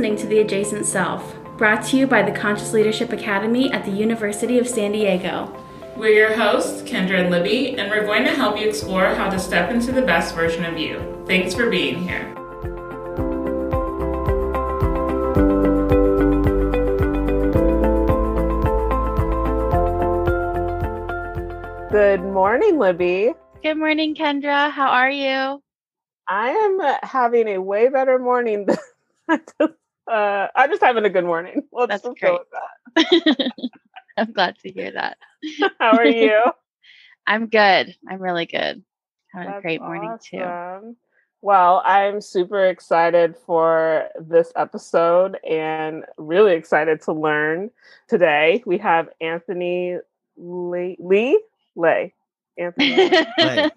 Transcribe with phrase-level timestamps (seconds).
[0.00, 3.90] listening to The Adjacent Self, brought to you by the Conscious Leadership Academy at the
[3.90, 5.54] University of San Diego.
[5.94, 9.38] We're your hosts, Kendra and Libby, and we're going to help you explore how to
[9.38, 11.22] step into the best version of you.
[11.26, 12.32] Thanks for being here.
[21.90, 23.34] Good morning, Libby.
[23.62, 24.70] Good morning, Kendra.
[24.70, 25.62] How are you?
[26.26, 28.66] I am having a way better morning.
[29.58, 29.74] Than
[30.10, 31.62] uh, I'm just having a good morning.
[31.72, 32.40] Let's That's great.
[32.96, 33.50] That.
[34.16, 35.18] I'm glad to hear that.
[35.78, 36.40] How are you?
[37.26, 37.94] I'm good.
[38.08, 38.82] I'm really good.
[39.32, 40.82] Having That's a great morning awesome.
[40.82, 40.96] too.
[41.42, 47.70] Well, I'm super excited for this episode and really excited to learn
[48.08, 48.62] today.
[48.66, 49.96] We have Anthony
[50.36, 51.42] Lee, Lee?
[51.76, 52.12] Lay.
[52.58, 53.70] Anthony Lay.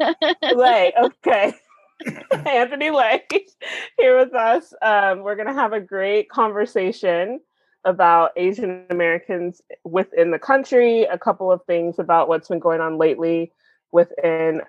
[0.53, 0.93] Lay.
[1.03, 1.53] Okay.
[2.45, 3.23] Anthony Lay
[3.97, 4.73] here with us.
[4.81, 7.39] Um, we're going to have a great conversation
[7.85, 12.97] about Asian Americans within the country, a couple of things about what's been going on
[12.97, 13.51] lately
[13.91, 14.61] within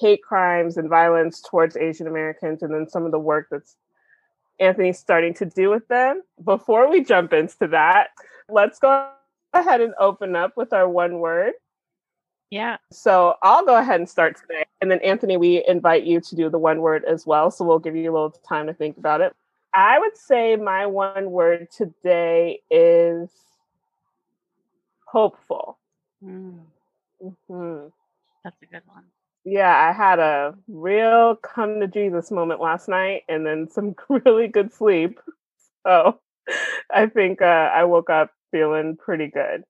[0.00, 3.76] hate crimes and violence towards Asian Americans, and then some of the work that's
[4.58, 6.22] Anthony's starting to do with them.
[6.42, 8.08] Before we jump into that,
[8.48, 9.08] let's go
[9.52, 11.52] ahead and open up with our one word.
[12.52, 12.76] Yeah.
[12.90, 14.66] So I'll go ahead and start today.
[14.82, 17.50] And then, Anthony, we invite you to do the one word as well.
[17.50, 19.34] So we'll give you a little time to think about it.
[19.74, 23.30] I would say my one word today is
[25.06, 25.78] hopeful.
[26.22, 26.58] Mm.
[27.24, 27.86] Mm-hmm.
[28.44, 29.04] That's a good one.
[29.46, 34.48] Yeah, I had a real come to Jesus moment last night and then some really
[34.48, 35.18] good sleep.
[35.86, 36.20] So
[36.92, 39.64] I think uh, I woke up feeling pretty good,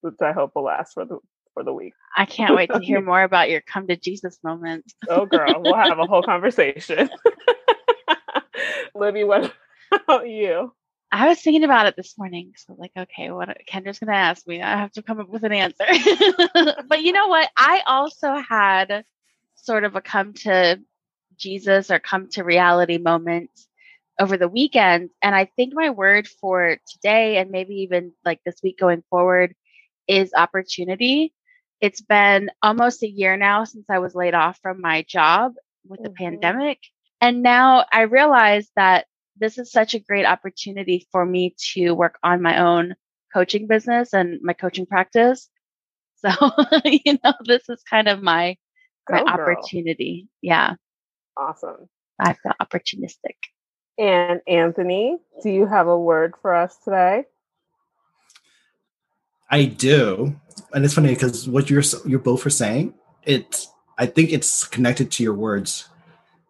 [0.00, 1.18] which I hope will last for the
[1.54, 1.94] for the week.
[2.16, 4.92] I can't wait to hear more about your come to Jesus moment.
[5.08, 7.10] oh, girl, we'll have a whole conversation.
[8.94, 9.52] Libby, what
[9.90, 10.72] about you?
[11.10, 12.52] I was thinking about it this morning.
[12.56, 15.44] So, like, okay, what Kendra's going to ask me, I have to come up with
[15.44, 15.84] an answer.
[16.88, 17.50] but you know what?
[17.56, 19.04] I also had
[19.54, 20.80] sort of a come to
[21.36, 23.50] Jesus or come to reality moment
[24.18, 25.10] over the weekend.
[25.20, 29.54] And I think my word for today and maybe even like this week going forward
[30.08, 31.32] is opportunity.
[31.82, 35.54] It's been almost a year now since I was laid off from my job
[35.84, 36.24] with the mm-hmm.
[36.24, 36.78] pandemic.
[37.20, 39.06] And now I realize that
[39.36, 42.94] this is such a great opportunity for me to work on my own
[43.34, 45.48] coaching business and my coaching practice.
[46.24, 46.30] So,
[46.84, 48.56] you know, this is kind of my
[49.10, 50.28] my opportunity.
[50.40, 50.74] Yeah.
[51.36, 51.88] Awesome.
[52.20, 53.34] I feel opportunistic.
[53.98, 57.24] And Anthony, do you have a word for us today?
[59.52, 60.34] I do,
[60.72, 63.68] and it's funny because what you're you're both are saying, it's
[63.98, 65.88] I think it's connected to your words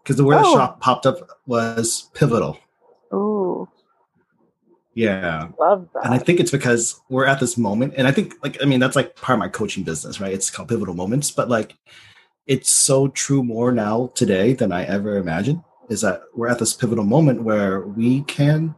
[0.03, 0.45] because the word oh.
[0.45, 2.59] that shop popped up was pivotal.
[3.13, 3.69] Ooh.
[4.95, 5.49] Yeah.
[5.59, 6.05] Love that.
[6.05, 8.79] And I think it's because we're at this moment, and I think like I mean
[8.79, 10.33] that's like part of my coaching business, right?
[10.33, 11.77] It's called pivotal moments, but like
[12.47, 15.63] it's so true more now today than I ever imagined.
[15.89, 18.77] Is that we're at this pivotal moment where we can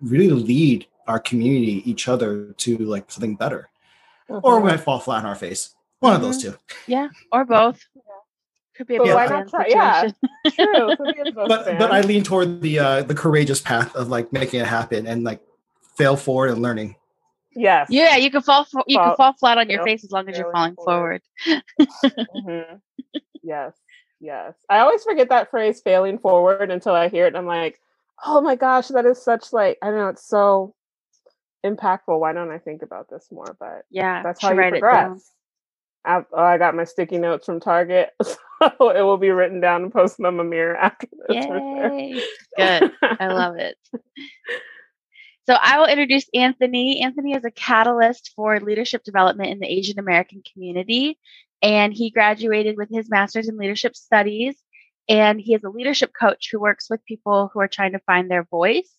[0.00, 3.68] really lead our community, each other to like something better.
[4.28, 4.46] Mm-hmm.
[4.46, 5.74] Or we might fall flat on our face.
[6.00, 6.16] One mm-hmm.
[6.16, 6.52] of those mm-hmm.
[6.52, 6.58] two.
[6.86, 7.80] Yeah, or both.
[8.76, 9.66] Could be a but why not try?
[9.68, 10.10] Yeah,
[10.50, 10.94] true.
[11.34, 15.06] but but I lean toward the uh, the courageous path of like making it happen
[15.06, 15.40] and like
[15.96, 16.96] fail forward and learning.
[17.54, 17.88] Yes.
[17.88, 18.66] Yeah, you can fall.
[18.86, 21.22] You fall, can fall flat on your face as long as you're falling forward.
[21.42, 21.62] forward.
[22.04, 22.76] mm-hmm.
[23.42, 23.72] Yes.
[24.20, 24.54] Yes.
[24.68, 27.28] I always forget that phrase "failing forward" until I hear it.
[27.28, 27.80] and I'm like,
[28.24, 30.08] oh my gosh, that is such like I don't know.
[30.08, 30.74] It's so
[31.66, 32.18] impactful.
[32.18, 33.56] Why don't I think about this more?
[33.58, 35.30] But yeah, that's how you progress.
[36.04, 38.38] I, oh, I got my sticky notes from Target, so
[38.90, 41.44] it will be written down and posted on my mirror after this.
[41.44, 42.22] Yay!
[42.56, 43.76] Good, I love it.
[45.46, 47.02] So I will introduce Anthony.
[47.02, 51.18] Anthony is a catalyst for leadership development in the Asian American community,
[51.60, 54.56] and he graduated with his master's in leadership studies.
[55.08, 58.28] And he is a leadership coach who works with people who are trying to find
[58.28, 58.92] their voice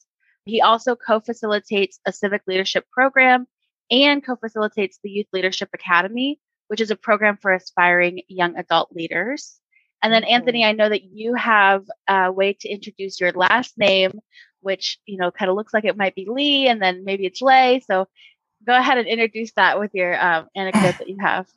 [0.50, 3.48] he also co facilitates a civic leadership program
[3.90, 8.92] and co facilitates the Youth Leadership Academy, which is a program for aspiring young adult
[8.92, 9.60] leaders.
[10.04, 10.24] And then.
[10.24, 14.20] Anthony, I know that you have a way to introduce your last name,
[14.62, 17.42] which, you know, kind of looks like it might be Lee and then maybe it's
[17.42, 17.82] Lay.
[17.90, 18.08] So
[18.66, 21.48] go ahead and introduce that with your um, anecdote that you have.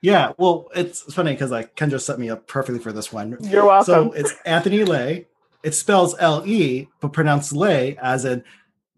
[0.00, 3.36] Yeah, well, it's funny because like Kendra set me up perfectly for this one.
[3.40, 3.84] You're welcome.
[3.84, 5.26] So it's Anthony Lay,
[5.66, 8.44] it spells L E, but pronounced lay as in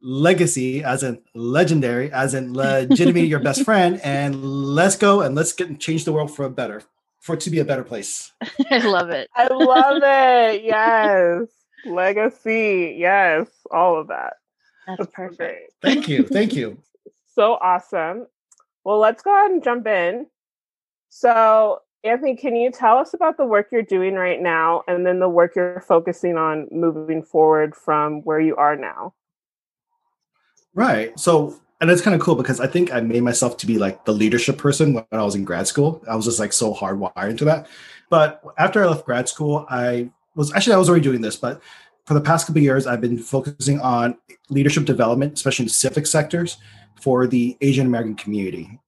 [0.02, 5.54] legacy, as in legendary, as in legitimately your best friend, and let's go and let's
[5.54, 6.82] get change the world for a better,
[7.20, 8.32] for it to be a better place.
[8.70, 9.30] I love it.
[9.34, 10.62] I love it.
[10.68, 11.48] Yes.
[11.86, 12.96] Legacy.
[12.98, 13.48] Yes.
[13.70, 14.34] All of that.
[14.86, 15.38] That's perfect.
[15.38, 15.70] Great.
[15.80, 16.26] Thank you.
[16.26, 16.76] Thank you.
[17.34, 18.26] So awesome.
[18.84, 20.26] Well, let's go ahead and jump in.
[21.08, 25.18] So, Anthony, can you tell us about the work you're doing right now and then
[25.18, 29.14] the work you're focusing on moving forward from where you are now?
[30.74, 31.18] Right.
[31.18, 34.04] So, and it's kind of cool because I think I made myself to be like
[34.04, 36.02] the leadership person when I was in grad school.
[36.08, 37.68] I was just like so hardwired into that.
[38.10, 41.60] But after I left grad school, I was actually I was already doing this, but
[42.06, 44.16] for the past couple years, I've been focusing on
[44.48, 46.56] leadership development, especially in civic sectors
[46.98, 48.80] for the Asian American community.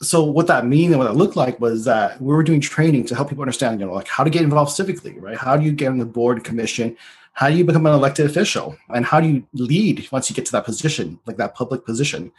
[0.00, 3.04] So what that mean and what that looked like was that we were doing training
[3.06, 5.36] to help people understand, you know, like how to get involved civically, right?
[5.36, 6.96] How do you get on the board commission?
[7.32, 8.76] How do you become an elected official?
[8.90, 12.30] And how do you lead once you get to that position, like that public position?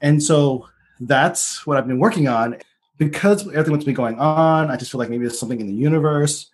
[0.00, 0.68] And so
[1.00, 2.56] that's what I've been working on.
[2.96, 5.72] Because everything that's been going on, I just feel like maybe there's something in the
[5.74, 6.50] universe.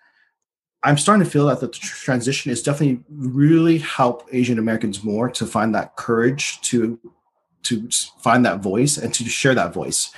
[0.82, 5.46] I'm starting to feel that the transition is definitely really help Asian Americans more to
[5.46, 7.00] find that courage to
[7.66, 10.10] to find that voice and to share that voice.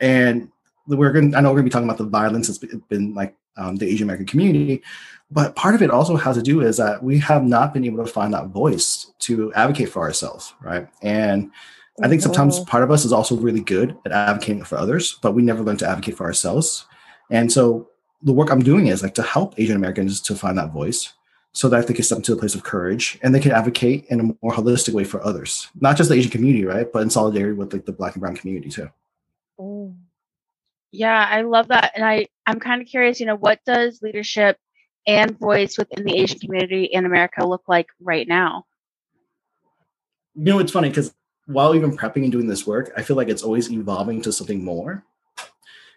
[0.00, 0.50] And
[0.86, 1.34] we're going.
[1.34, 2.58] I know we're going to be talking about the violence that's
[2.88, 4.82] been like um, the Asian American community,
[5.30, 8.04] but part of it also has to do is that we have not been able
[8.04, 10.86] to find that voice to advocate for ourselves, right?
[11.02, 11.50] And
[12.02, 15.32] I think sometimes part of us is also really good at advocating for others, but
[15.32, 16.86] we never learn to advocate for ourselves.
[17.30, 17.88] And so
[18.22, 21.12] the work I'm doing is like to help Asian Americans to find that voice
[21.56, 24.20] so that they can step into a place of courage and they can advocate in
[24.20, 26.92] a more holistic way for others, not just the Asian community, right?
[26.92, 28.90] But in solidarity with like the black and brown community too.
[29.58, 29.96] Mm.
[30.92, 31.92] Yeah, I love that.
[31.94, 34.58] And I, I'm kind of curious, you know, what does leadership
[35.06, 38.66] and voice within the Asian community in America look like right now?
[40.34, 41.14] You know, it's funny because
[41.46, 44.62] while even prepping and doing this work, I feel like it's always evolving to something
[44.62, 45.04] more.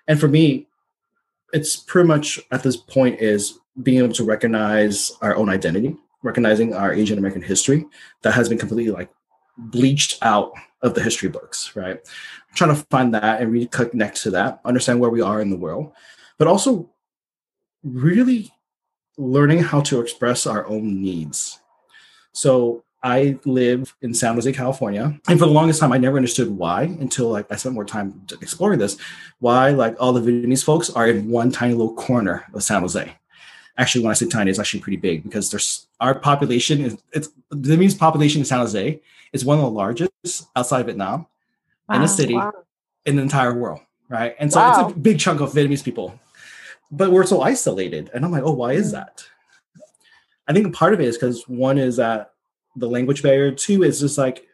[0.08, 0.68] And for me,
[1.52, 6.74] it's pretty much at this point is being able to recognize our own identity, recognizing
[6.74, 7.86] our Asian American history
[8.22, 9.10] that has been completely like
[9.58, 11.98] bleached out of the history books, right?
[11.98, 15.58] I'm trying to find that and reconnect to that, understand where we are in the
[15.58, 15.92] world,
[16.38, 16.90] but also
[17.84, 18.52] really
[19.18, 21.60] learning how to express our own needs.
[22.32, 26.50] So I live in San Jose, California, and for the longest time, I never understood
[26.50, 28.98] why until like I spent more time exploring this.
[29.40, 33.19] Why like all the Vietnamese folks are in one tiny little corner of San Jose.
[33.80, 37.30] Actually, when I say tiny, it's actually pretty big because there's our population is it's
[37.50, 39.02] the Vietnamese population in San Jose
[39.34, 40.12] is one of the largest
[40.56, 41.26] outside of Vietnam
[41.88, 42.52] wow, in a city wow.
[43.06, 43.80] in the entire world,
[44.10, 44.36] right?
[44.38, 44.88] And so wow.
[44.88, 46.20] it's a big chunk of Vietnamese people,
[46.92, 48.94] but we're so isolated, and I'm like, oh, why is mm.
[48.94, 49.26] that?
[50.48, 52.34] I think part of it is because one is that
[52.76, 53.52] the language barrier.
[53.52, 54.48] Two is just like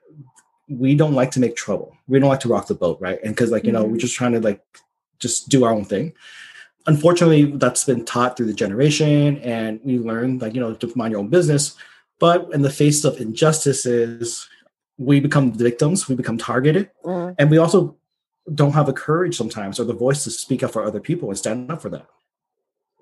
[0.67, 1.95] we don't like to make trouble.
[2.07, 3.19] We don't like to rock the boat, right?
[3.23, 3.83] And because like you mm-hmm.
[3.83, 4.61] know we're just trying to like
[5.19, 6.13] just do our own thing.
[6.87, 11.11] Unfortunately, that's been taught through the generation, and we learn like you know to mind
[11.11, 11.75] your own business.
[12.19, 14.47] But in the face of injustices,
[14.97, 16.07] we become victims.
[16.07, 17.33] We become targeted, mm-hmm.
[17.37, 17.97] and we also
[18.53, 21.37] don't have the courage sometimes or the voice to speak up for other people and
[21.37, 22.03] stand up for them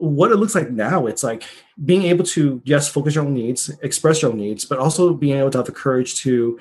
[0.03, 1.43] what it looks like now, it's like
[1.85, 5.37] being able to, yes, focus your own needs, express your own needs, but also being
[5.37, 6.59] able to have the courage to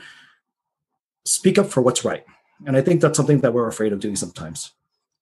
[1.24, 2.24] speak up for what's right.
[2.66, 4.72] And I think that's something that we're afraid of doing sometimes.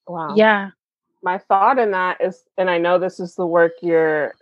[0.07, 0.35] Wow.
[0.37, 0.71] Yeah.
[1.23, 4.35] My thought in that is, and I know this is the work you're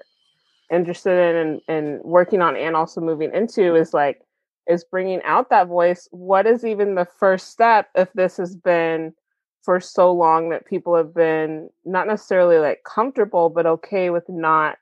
[0.70, 4.22] interested in and, and working on and also moving into is like,
[4.68, 6.08] is bringing out that voice.
[6.10, 9.14] What is even the first step if this has been
[9.62, 14.76] for so long that people have been not necessarily like comfortable, but okay with not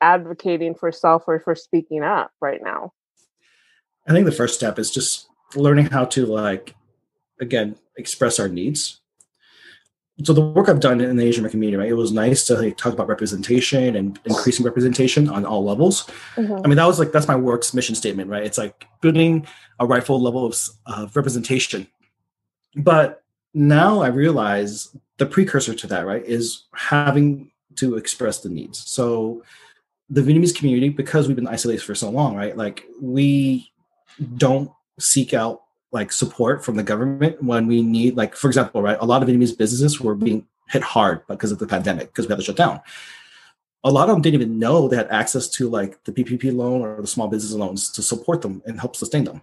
[0.00, 2.92] advocating for self or for speaking up right now?
[4.06, 6.74] I think the first step is just learning how to like
[7.40, 9.00] again express our needs.
[10.22, 11.90] So the work I've done in the Asian American community, right?
[11.90, 16.06] It was nice to like, talk about representation and increasing representation on all levels.
[16.36, 16.64] Mm-hmm.
[16.64, 18.44] I mean, that was like that's my work's mission statement, right?
[18.44, 19.44] It's like building
[19.80, 20.56] a rightful level of
[20.86, 21.88] uh, representation.
[22.76, 28.88] But now I realize the precursor to that, right, is having to express the needs.
[28.88, 29.42] So
[30.10, 33.72] the Vietnamese community, because we've been isolated for so long, right, like we
[34.36, 35.63] don't seek out
[35.94, 39.28] like support from the government when we need, like, for example, right, a lot of
[39.28, 42.56] Vietnamese businesses were being hit hard because of the pandemic because we had to shut
[42.56, 42.80] down.
[43.84, 46.80] A lot of them didn't even know they had access to like the PPP loan
[46.80, 49.40] or the small business loans to support them and help sustain them.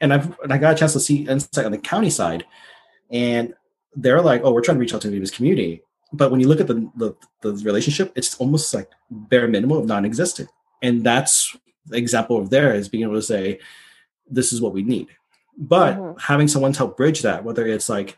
[0.00, 2.44] And I've and I got a chance to see insight on the county side
[3.10, 3.54] and
[3.94, 5.82] they're like, oh, we're trying to reach out to the community.
[6.12, 9.86] But when you look at the, the, the relationship, it's almost like bare minimum of
[9.86, 10.48] non-existent.
[10.82, 13.60] And that's the example of there is being able to say,
[14.28, 15.08] this is what we need.
[15.56, 16.18] But mm-hmm.
[16.18, 18.16] having someone to help bridge that, whether it's like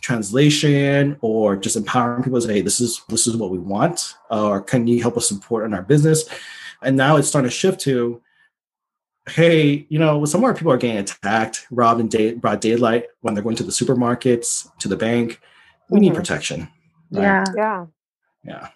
[0.00, 4.14] translation or just empowering people to say, hey, this is this is what we want,
[4.30, 6.28] or can you help us support in our business?
[6.82, 8.20] And now it's starting to shift to
[9.28, 13.34] hey, you know, some somewhere people are getting attacked, robbed in day, broad daylight when
[13.34, 15.40] they're going to the supermarkets, to the bank.
[15.90, 16.16] We need Mhm.
[16.16, 16.68] protection.
[17.12, 17.22] right?
[17.22, 17.44] Yeah.
[17.56, 17.86] Yeah.
[18.44, 18.68] Yeah.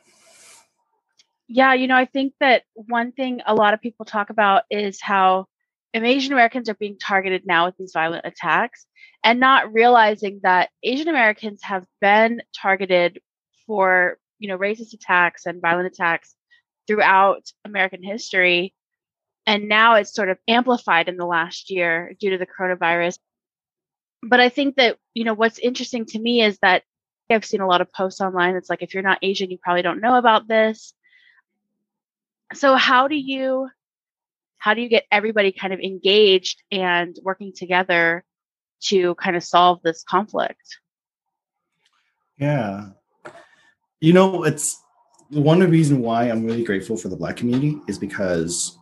[1.52, 5.00] Yeah, you know, I think that one thing a lot of people talk about is
[5.00, 5.48] how
[5.94, 8.86] Asian Americans are being targeted now with these violent attacks
[9.24, 13.20] and not realizing that Asian Americans have been targeted
[13.66, 16.34] for, you know, racist attacks and violent attacks
[16.86, 18.74] throughout American history.
[19.46, 23.18] And now it's sort of amplified in the last year due to the coronavirus.
[24.22, 26.82] But I think that, you know, what's interesting to me is that
[27.30, 28.56] I've seen a lot of posts online.
[28.56, 30.94] It's like, if you're not Asian, you probably don't know about this
[32.54, 33.68] so how do you
[34.60, 38.24] how do you get everybody kind of engaged and working together
[38.82, 40.78] to kind of solve this conflict
[42.38, 42.90] Yeah.
[44.00, 44.82] You know, it's
[45.28, 48.78] one of the reasons why I'm really grateful for the Black community is because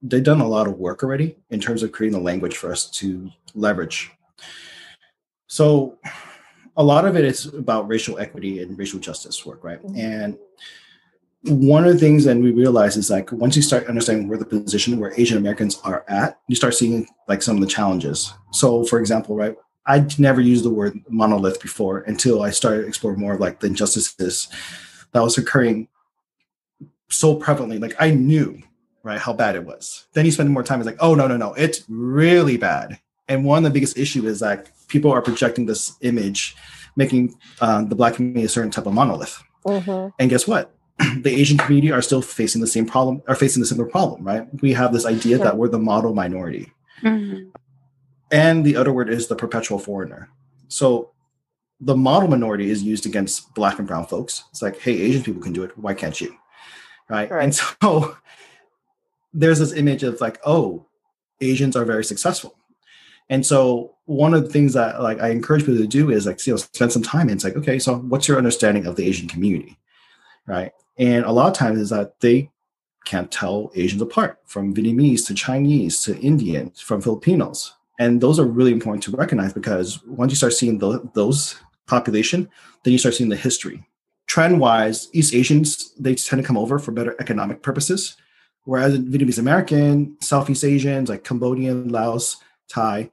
[0.00, 2.90] they've done a lot of work already in terms of creating the language for us
[2.90, 4.10] to leverage.
[5.46, 5.98] So,
[6.76, 9.82] a lot of it is about racial equity and racial justice work, right?
[9.82, 9.98] Mhm.
[9.98, 10.38] And
[11.44, 14.44] one of the things that we realize is like once you start understanding where the
[14.44, 18.32] position where Asian Americans are at, you start seeing like some of the challenges.
[18.52, 19.56] So, for example, right,
[19.86, 23.66] I'd never used the word monolith before until I started exploring more of like the
[23.66, 24.48] injustices
[25.12, 25.88] that was occurring
[27.08, 27.80] so prevalently.
[27.80, 28.62] Like I knew,
[29.02, 30.06] right, how bad it was.
[30.12, 33.00] Then you spend more time, it's like, oh no, no, no, it's really bad.
[33.26, 36.54] And one of the biggest issue is like people are projecting this image,
[36.94, 39.42] making um, the black community a certain type of monolith.
[39.66, 40.12] Mhm.
[40.20, 40.72] And guess what?
[41.22, 44.46] The Asian community are still facing the same problem, are facing the similar problem, right?
[44.62, 45.44] We have this idea Sure.
[45.44, 46.72] that we're the model minority.
[47.02, 47.50] Mhm.
[48.30, 50.28] And the other word is the perpetual foreigner.
[50.68, 51.10] So
[51.80, 54.44] the model minority is used against black and brown folks.
[54.50, 55.76] It's like, hey, Asian people can do it.
[55.76, 56.34] Why can't you?
[57.08, 57.30] Right.
[57.30, 57.42] Right.
[57.42, 58.16] And so
[59.34, 60.86] there's this image of like, oh,
[61.40, 62.56] Asians are very successful.
[63.28, 66.44] And so one of the things that like I encourage people to do is like,
[66.46, 69.06] you know, spend some time and it's like, okay, so what's your understanding of the
[69.06, 69.78] Asian community?
[70.46, 70.72] Right.
[70.98, 72.50] And a lot of times is that they
[73.04, 77.74] can't tell Asians apart from Vietnamese to Chinese to Indian from Filipinos.
[77.98, 81.56] And those are really important to recognize because once you start seeing tho- those
[81.86, 82.48] population,
[82.84, 83.84] then you start seeing the history.
[84.26, 88.16] Trend wise, East Asians, they tend to come over for better economic purposes.
[88.64, 92.36] Whereas Vietnamese American, Southeast Asians, like Cambodian, Laos,
[92.68, 93.10] Thai,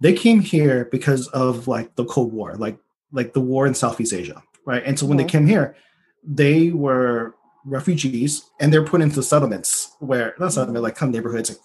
[0.00, 2.78] they came here because of like the Cold War, like
[3.12, 4.82] like the war in Southeast Asia, right?
[4.84, 5.22] And so when Mhm.
[5.22, 5.76] they came here,
[6.24, 7.34] they were
[7.64, 11.58] refugees and they're put into settlements where not settlement like some neighborhoods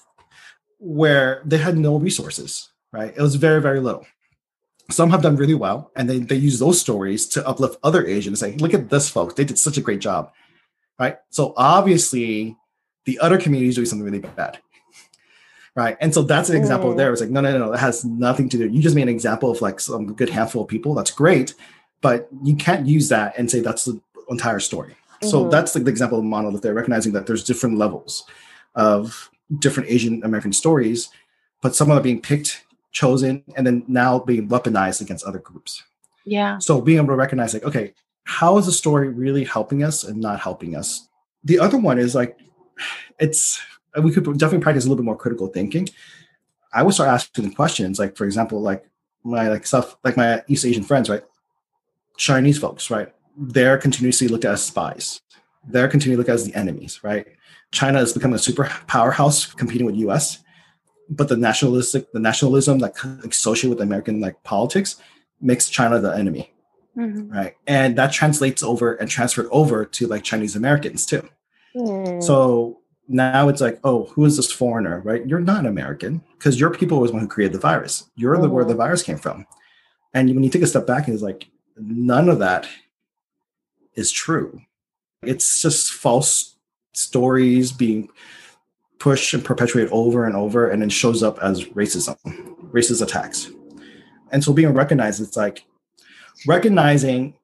[0.79, 3.13] where they had no resources right?
[3.15, 4.05] It was very very little.
[4.91, 8.39] Some have done really well and they, they use those stories to uplift other asians
[8.41, 10.31] saying look at this folks they did such a great job
[11.00, 11.17] right?
[11.29, 12.57] So obviously
[13.05, 14.60] the other community is doing something really bad
[15.75, 15.98] right?
[16.01, 16.98] And so that's an example Mm.
[16.98, 17.12] there.
[17.12, 19.10] It's like no no no no that has nothing to do you just made an
[19.10, 21.53] example of like some good handful of people that's great
[22.01, 24.00] but you can't use that and say that's the
[24.30, 24.96] entire story.
[25.22, 25.51] So Mhm.
[25.51, 28.24] that's like the example of monolith they're recognizing that there's different levels
[28.75, 31.10] of different asian american stories
[31.62, 35.84] but some are being picked chosen and then now being weaponized against other groups.
[36.25, 36.58] Yeah.
[36.60, 37.94] So being able to recognize like okay
[38.25, 41.08] how is the story really helping us and not helping us?
[41.44, 42.38] The other one is like
[43.20, 43.60] it's
[44.01, 45.88] we could definitely practice a little bit more critical thinking.
[46.74, 48.84] I would start asking questions like for example like
[49.24, 51.24] my like stuff like my east asian friends right?
[52.18, 55.21] Chinese folks right they're continuously looked at as spies.
[55.67, 57.25] They're continually looked at as the enemies right?
[57.71, 60.39] China is becoming a super powerhouse competing with us
[61.09, 62.93] but the nationalistic the nationalism that
[63.25, 64.95] associated with american like politics
[65.41, 66.49] makes china the enemy
[66.97, 67.33] Mhm.
[67.33, 67.55] right?
[67.65, 71.27] And that translates over and transferred over to like chinese americans too.
[71.75, 72.21] Mm.
[72.23, 75.25] so now it's like oh who is this foreigner right?
[75.27, 78.09] You're not american because your people was one who created the virus.
[78.15, 79.45] You're the where the virus came from.
[80.13, 81.47] And when you take a step back it's like
[81.77, 82.67] none of that
[83.95, 84.62] is true.
[85.23, 86.55] It's just false
[86.93, 88.09] stories being
[89.00, 92.15] pushed and perpetuated over and over and then shows up as racism
[92.71, 93.50] racist attacks.
[94.31, 95.65] And so being recognized it's like
[96.47, 97.35] recognizing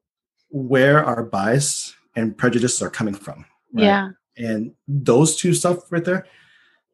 [0.50, 3.84] where our bias and prejudices are coming from right?
[3.84, 4.10] yeah.
[4.38, 6.26] And those two stuff right there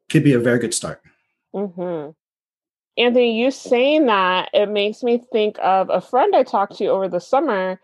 [0.08, 1.00] could be a very good start.
[1.54, 2.10] Hmm
[2.98, 7.08] Anthony, you saying that it makes me think of a friend I talked to over
[7.08, 7.78] the summer,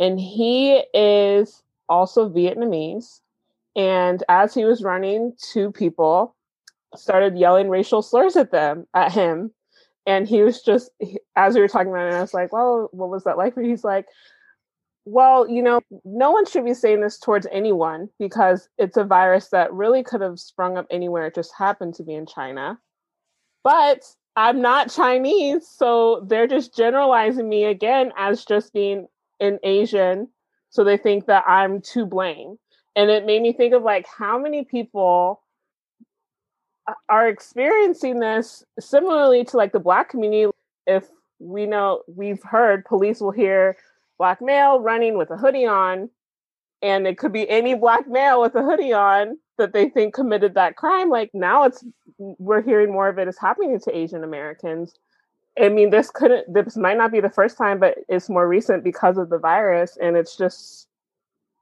[0.00, 3.20] and he is also Vietnamese.
[3.76, 6.34] And as he was running, two people
[6.96, 9.52] started yelling racial slurs at them at him.
[10.06, 10.90] And he was just
[11.36, 13.56] as we were talking about it, I was like, Well, what was that like?
[13.58, 14.06] He's like,
[15.04, 19.48] Well, you know, no one should be saying this towards anyone because it's a virus
[19.50, 21.26] that really could have sprung up anywhere.
[21.26, 22.78] It just happened to be in China
[23.68, 24.02] but
[24.34, 29.08] I'm not Chinese, so they're just generalizing me again as just being
[29.40, 30.28] an Asian.
[30.70, 32.58] So they think that I'm to blame.
[32.96, 35.42] And it made me think of like how many people
[36.86, 40.50] uh, are experiencing this similarly to like the black community.
[40.86, 43.76] If we know we've heard police will hear
[44.18, 46.10] black male running with a hoodie on,
[46.82, 50.54] and it could be any black male with a hoodie on that they think committed
[50.54, 51.10] that crime.
[51.10, 51.84] Like now it's
[52.18, 54.94] we're hearing more of it is happening to Asian Americans.
[55.60, 58.84] I mean, this couldn't this might not be the first time, but it's more recent
[58.84, 60.88] because of the virus, and it's just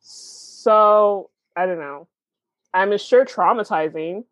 [0.00, 2.08] so I don't know.
[2.74, 4.24] I'm sure traumatizing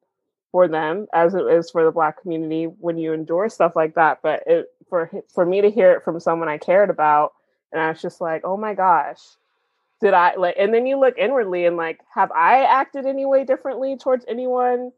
[0.54, 4.21] for them as it is for the black community when you endure stuff like that
[4.23, 7.33] but it for for me to hear it from someone i cared about
[7.73, 9.18] and i was just like oh my gosh
[10.00, 13.42] did i like and then you look inwardly and like have i acted any way
[13.42, 14.92] differently towards anyone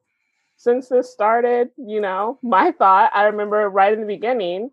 [0.57, 4.71] since this started you know my thought i remember right in the beginning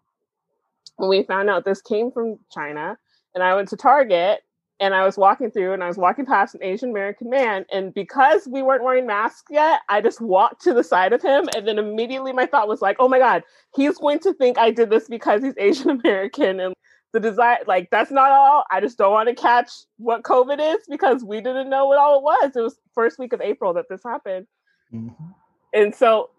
[0.97, 2.97] when we found out this came from china
[3.35, 4.41] and i went to target
[4.83, 7.65] and I was walking through and I was walking past an Asian American man.
[7.71, 11.47] And because we weren't wearing masks yet, I just walked to the side of him.
[11.55, 13.43] And then immediately my thought was like, oh my God,
[13.75, 16.59] he's going to think I did this because he's Asian American.
[16.59, 16.73] And
[17.13, 18.65] the desire, like, that's not all.
[18.71, 22.17] I just don't want to catch what COVID is because we didn't know what all
[22.17, 22.55] it was.
[22.55, 24.47] It was first week of April that this happened.
[24.93, 25.31] Mm-hmm.
[25.73, 26.29] And so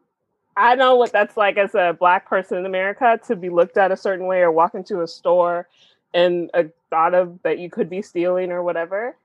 [0.56, 3.90] I know what that's like as a black person in America to be looked at
[3.90, 5.68] a certain way or walk into a store
[6.12, 9.16] and a thought of that you could be stealing or whatever.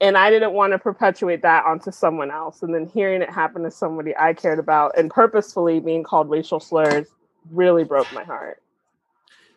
[0.00, 2.62] And I didn't want to perpetuate that onto someone else.
[2.62, 6.60] And then hearing it happen to somebody I cared about and purposefully being called racial
[6.60, 7.08] slurs
[7.50, 8.62] really broke my heart.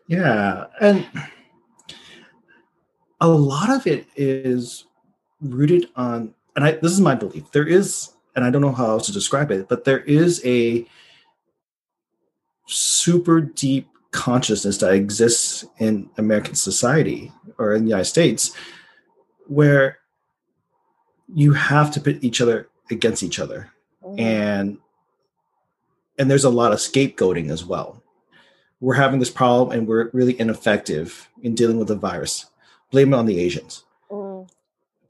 [0.08, 0.65] Yeah.
[0.82, 1.08] And
[3.22, 4.86] a lot of it is
[5.39, 8.88] rooted on, and I, this is my belief, there is, and I don't know how
[8.88, 10.86] else to describe it, but there is a
[12.67, 18.56] super deep consciousness that exists in American society or in the United States
[19.48, 20.00] where
[21.34, 23.72] you have to put each other against each other.
[24.04, 24.20] Mm.
[24.20, 24.78] And
[26.20, 28.04] and there's a lot of scapegoating as well.
[28.80, 32.48] We're having this problem and we're really ineffective in dealing with the virus.
[32.91, 33.84] Blame it on the Asians.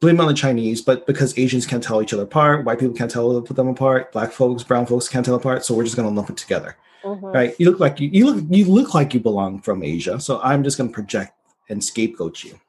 [0.01, 3.09] Blame on the Chinese, but because Asians can't tell each other apart, white people can't
[3.09, 6.29] tell them apart, black folks, brown folks can't tell apart, so we're just gonna lump
[6.29, 7.25] it together mm-hmm.
[7.25, 7.55] right?
[7.59, 10.63] You look like you, you look you look like you belong from Asia, so I'm
[10.63, 11.33] just going to project
[11.69, 12.59] and scapegoat you.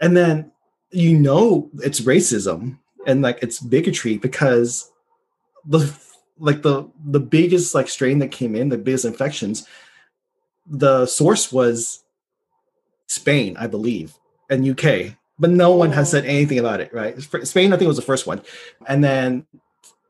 [0.00, 0.52] And then
[0.90, 4.90] you know it's racism and like it's bigotry because
[5.66, 5.92] the
[6.38, 9.66] like the the biggest like strain that came in, the biggest infections,
[10.66, 12.04] the source was
[13.06, 14.14] Spain, I believe,
[14.50, 17.20] and UK, but no one has said anything about it, right?
[17.46, 18.42] Spain, I think was the first one,
[18.86, 19.46] and then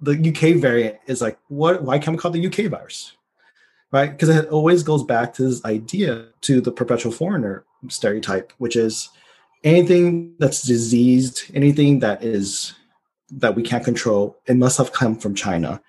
[0.01, 1.83] the UK variant is like, what?
[1.83, 3.17] Why can't we call the UK virus?
[3.91, 4.11] Right?
[4.11, 9.09] Because it always goes back to this idea to the perpetual foreigner stereotype, which is
[9.63, 12.75] anything that's diseased, anything that is
[13.31, 15.81] that we can't control, it must have come from China.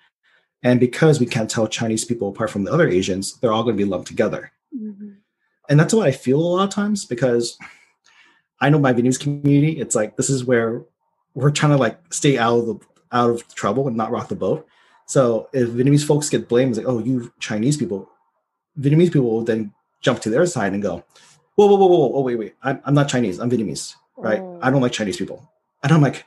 [0.62, 3.76] And because we can't tell Chinese people apart from the other Asians, they're all going
[3.76, 4.50] to be lumped together.
[4.74, 5.10] Mm-hmm.
[5.68, 7.58] And that's what I feel a lot of times because
[8.60, 9.78] I know my Vietnamese community.
[9.78, 10.82] It's like this is where
[11.34, 12.78] we're trying to like stay out of the
[13.12, 14.66] out of trouble and not rock the boat.
[15.06, 18.10] So if Vietnamese folks get blamed, it's like, oh, you Chinese people,
[18.78, 21.04] Vietnamese people will then jump to their side and go,
[21.54, 24.40] whoa, whoa, whoa, whoa, whoa, wait, wait, I'm, I'm not Chinese, I'm Vietnamese, right?
[24.40, 24.58] Oh.
[24.62, 25.48] I don't like Chinese people.
[25.82, 26.26] And I'm like,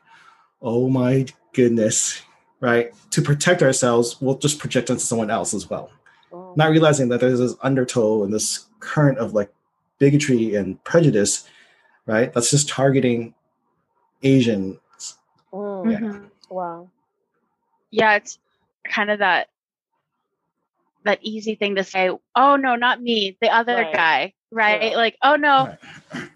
[0.61, 2.21] oh my goodness,
[2.61, 2.93] right?
[3.11, 5.91] To protect ourselves, we'll just project onto someone else as well.
[6.31, 6.53] Oh.
[6.55, 9.51] Not realizing that there's this undertow and this current of like
[9.97, 11.47] bigotry and prejudice,
[12.09, 12.33] right?
[12.33, 13.35] That's just targeting
[14.23, 14.77] Asians.
[15.53, 15.91] Mm.
[15.91, 15.99] Yeah.
[15.99, 16.25] Mm-hmm.
[16.49, 16.89] Wow.
[17.91, 18.39] Yeah, it's
[18.83, 19.49] kind of that
[21.05, 23.93] that easy thing to say, oh no, not me, the other right.
[23.93, 24.91] guy, right?
[24.91, 24.97] Yeah.
[24.97, 25.77] Like, oh no,
[26.13, 26.29] right.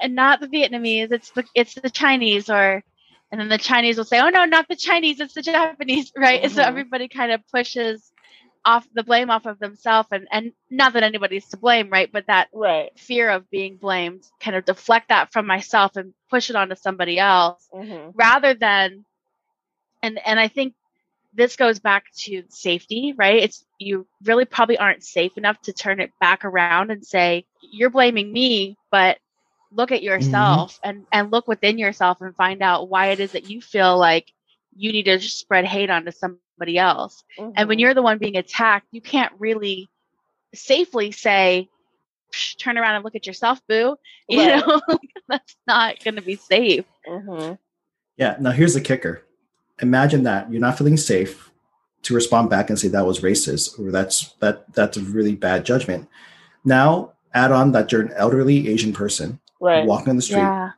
[0.00, 2.82] and not the Vietnamese, it's the it's the Chinese or
[3.30, 6.42] and then the Chinese will say, oh no, not the Chinese, it's the Japanese, right?
[6.42, 6.54] Mm-hmm.
[6.54, 8.11] So everybody kind of pushes
[8.64, 12.26] off the blame off of themselves and and not that anybody's to blame right but
[12.26, 12.90] that right.
[12.96, 17.18] fear of being blamed kind of deflect that from myself and push it onto somebody
[17.18, 18.10] else mm-hmm.
[18.14, 19.04] rather than
[20.02, 20.74] and and i think
[21.34, 25.98] this goes back to safety right it's you really probably aren't safe enough to turn
[25.98, 29.18] it back around and say you're blaming me but
[29.72, 30.06] look at mm-hmm.
[30.06, 30.90] yourself mm-hmm.
[30.90, 34.32] and and look within yourself and find out why it is that you feel like
[34.74, 37.50] you need to just spread hate onto somebody else mm-hmm.
[37.56, 37.80] and when mm-hmm.
[37.80, 39.90] you're the one being attacked you can't really
[40.54, 41.68] safely say
[42.58, 43.96] turn around and look at yourself boo
[44.28, 44.66] you right.
[44.66, 44.80] know
[45.28, 47.54] that's not going to be safe mm-hmm.
[48.16, 49.22] yeah now here's the kicker
[49.80, 51.50] imagine that you're not feeling safe
[52.02, 55.64] to respond back and say that was racist or that's that that's a really bad
[55.64, 56.08] judgment.
[56.64, 59.86] Now add on that you're an elderly Asian person Right.
[59.86, 60.72] walking on the street Yeah.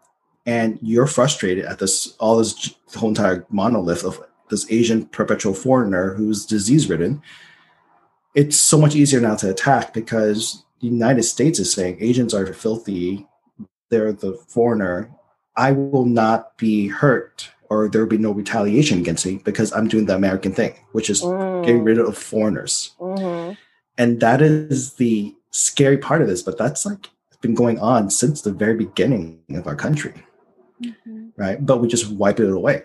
[0.47, 6.15] And you're frustrated at this all this whole entire monolith of this Asian perpetual foreigner
[6.15, 7.23] who's disease ridden.
[8.35, 12.53] It's so much easier now to attack because the United States is saying Asians are
[12.53, 13.27] filthy,
[13.91, 15.11] they're the foreigner.
[15.57, 19.89] I will not be hurt or there will be no retaliation against me because I'm
[19.89, 21.87] doing the American thing, which is getting Mm.
[21.87, 22.93] rid of foreigners.
[23.01, 23.57] Mhm.
[23.97, 27.09] And that is the scary part of this, but that's like
[27.41, 30.15] been going on since the very beginning of our country
[30.83, 31.33] Mhm.
[31.37, 31.65] right?
[31.65, 32.83] But we just wipe it away.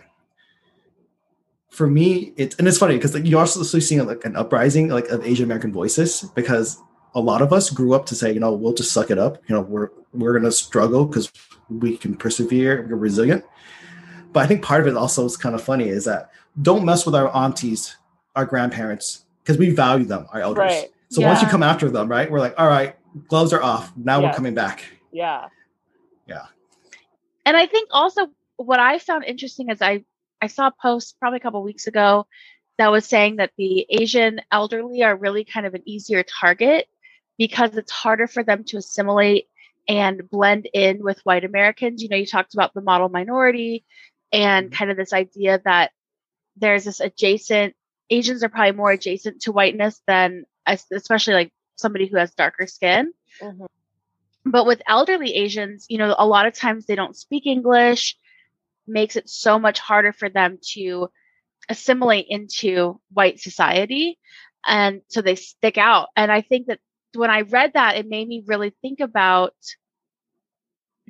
[1.69, 5.07] For me, it's and it's funny because like, you're also seeing like an uprising like
[5.09, 6.77] of Asian American voices because
[7.15, 9.37] a lot of us grew up to say, you know, we'll just suck it up.
[9.47, 11.31] You know, we're we're gonna struggle because
[11.69, 13.45] we can persevere, we're resilient.
[14.33, 17.05] But I think part of it also is kind of funny is that don't mess
[17.05, 17.95] with our aunties,
[18.35, 20.59] our grandparents, because we value them, our elders.
[20.59, 20.91] Right.
[21.09, 22.95] So once you come after them, right, we're like, all right,
[23.27, 23.91] gloves are off.
[23.95, 24.83] Now we're coming back.
[25.11, 25.47] Yeah.
[26.27, 26.45] Yeah.
[27.49, 30.05] And I think also what I found interesting is I
[30.39, 32.27] I saw a post probably a couple weeks ago
[32.77, 36.87] that was saying that the Asian elderly are really kind of an easier target
[37.39, 39.47] because it's harder for them to assimilate
[39.87, 42.03] and blend in with white Americans.
[42.03, 43.83] You know, you talked about the model minority
[44.31, 45.89] and kind of this idea that
[46.55, 47.73] there's this adjacent
[48.11, 53.11] Asians are probably more adjacent to whiteness than especially like somebody who has darker skin
[53.41, 53.65] Mhm.
[54.51, 58.15] But with elderly Asians, you know, a lot of times they don't speak English,
[58.87, 61.09] makes it so much harder for them to
[61.69, 64.17] assimilate into white society.
[64.65, 66.09] And so they stick out.
[66.15, 66.79] And I think that
[67.13, 69.53] when I read that, it made me really think about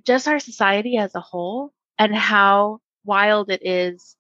[0.05, 4.15] just our society as a whole and how wild it is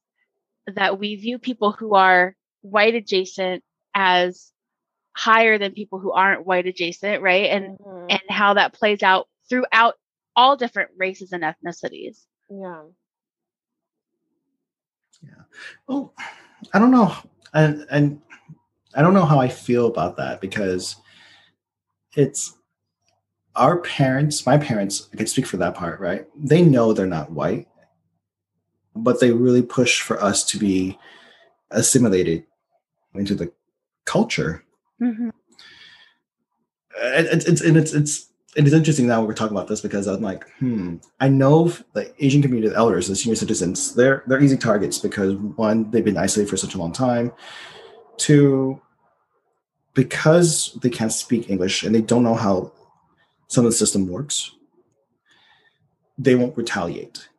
[0.67, 4.51] that we view people who are white adjacent as
[5.15, 7.49] higher than people who aren't white adjacent, right?
[7.49, 8.07] And Mhm.
[8.11, 9.95] and how that plays out throughout
[10.35, 12.25] all different races and ethnicities.
[12.49, 12.83] Yeah.
[15.21, 15.43] Yeah.
[15.87, 16.13] Well,
[16.73, 17.13] I don't know,
[17.53, 18.21] and and
[18.95, 20.95] I don't know how I feel about that because
[22.15, 22.57] it's
[23.55, 24.45] our parents.
[24.45, 26.25] My parents, I can speak for that part, right?
[26.35, 27.67] They know they're not white,
[28.95, 30.97] but they really push for us to be
[31.71, 32.45] assimilated
[33.13, 33.51] into the
[34.05, 34.63] culture.
[35.01, 35.29] Mm-hmm.
[37.01, 40.21] It's it's and it's it's it is interesting now we're talking about this because I'm
[40.21, 44.57] like, hmm, I know the Asian community, the elders, the senior citizens, they're they're easy
[44.57, 47.31] targets because one, they've been isolated for such a long time.
[48.17, 48.81] Two,
[49.93, 52.71] because they can't speak English and they don't know how
[53.47, 54.51] some of the system works,
[56.17, 57.29] they won't retaliate.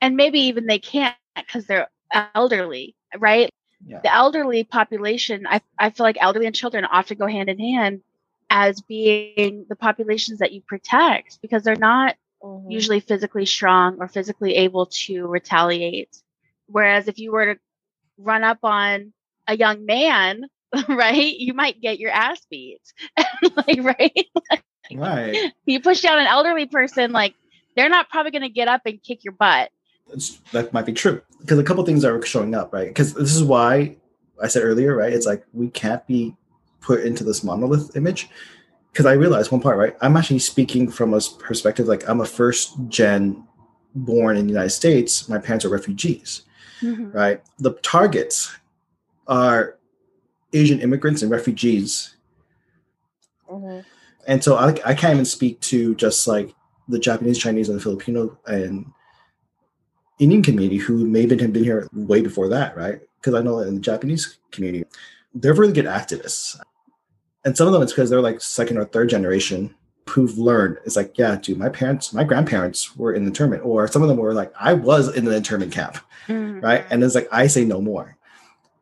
[0.00, 1.88] And maybe even they can't because they're
[2.34, 3.50] elderly, right?
[3.86, 4.00] Yeah.
[4.02, 8.02] The elderly population, I, I feel like elderly and children often go hand in hand
[8.50, 12.70] as being the populations that you protect because they're not Mhm.
[12.70, 16.22] usually physically strong or physically able to retaliate.
[16.66, 17.60] Whereas if you were to
[18.16, 19.12] run up on
[19.48, 20.44] a young man,
[20.88, 22.80] right, you might get your ass beat.
[23.56, 24.26] like, right?
[24.94, 25.52] Right.
[25.66, 27.34] You push down an elderly person, like
[27.76, 29.70] they're not probably going to get up and kick your butt.
[30.52, 32.88] That might be true because a couple things are showing up, right?
[32.88, 33.96] Because this is why
[34.42, 35.12] I said earlier, right?
[35.12, 36.34] It's like we can't be
[36.80, 38.28] put into this monolith image
[38.92, 39.96] because I realized one part, right?
[40.00, 43.44] I'm actually speaking from a perspective like I'm a first gen
[43.94, 45.28] born in the United States.
[45.28, 46.42] My parents are refugees,
[46.82, 47.42] right?
[47.58, 48.56] The targets
[49.26, 49.76] are
[50.52, 52.14] Asian immigrants and refugees
[53.50, 53.84] Mhm.
[54.26, 56.54] and so I, I can't even speak to just like
[56.86, 58.86] the Japanese, Chinese, and the Filipino and
[60.18, 63.00] Indian community who maybe have been here way before that, right?
[63.20, 64.84] Because I know in the Japanese community,
[65.34, 66.58] they're really good activists.
[67.44, 69.74] And some of them it's because they're like second or third generation
[70.08, 70.78] who've learned.
[70.84, 74.08] It's like, yeah, dude, my parents, my grandparents were in the internment, or some of
[74.08, 76.62] them were like, I was in the internment camp, Mhm.
[76.62, 76.84] right?
[76.90, 78.16] And it's like, I say no more.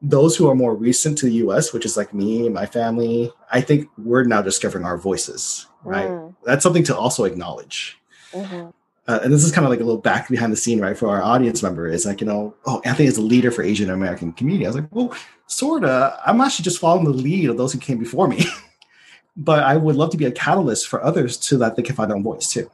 [0.01, 3.61] Those who are more recent to the US, which is like me my family, I
[3.61, 6.09] think we're now discovering our voices, right?
[6.09, 6.35] Mm.
[6.44, 7.99] That's something to also acknowledge.
[8.33, 8.72] Mhm.
[9.09, 11.09] Uh, and this is kind of like a little back behind the scene, right, for
[11.09, 11.87] our audience member.
[11.87, 14.66] Is like, you know, oh, Anthony is a leader for Asian American community.
[14.66, 15.14] I was like, well,
[15.47, 16.19] sorta.
[16.27, 18.45] I'm actually just following the lead of those who came before me.
[19.37, 22.11] but I would love to be a catalyst for others so that they can find
[22.11, 22.71] their own voice too.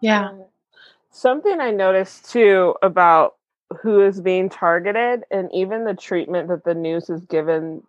[0.00, 0.32] Yeah.
[1.10, 3.36] Something I noticed too about
[3.82, 7.82] who is being targeted and even the treatment that the news has given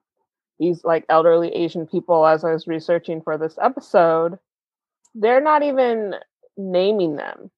[0.60, 4.38] these like elderly Asian people as I was researching for this episode,
[5.16, 6.16] they're not even
[6.60, 7.50] naming them.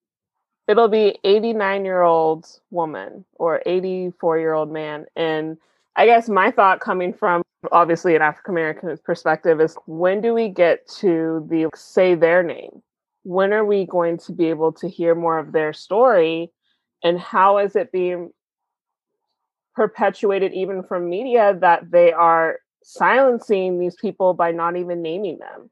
[0.67, 5.05] It'll be 89 year old woman or 84 year old man.
[5.15, 5.57] And
[5.95, 10.47] I guess my thought coming from obviously an African American perspective is when do we
[10.47, 12.81] get to the say their name?
[13.23, 16.51] When are we going to be able to hear more of their story?
[17.03, 18.31] And how is it being
[19.75, 25.69] perpetuated even from media that they are silencing these people by not even naming them?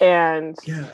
[0.00, 0.86] And Yeah.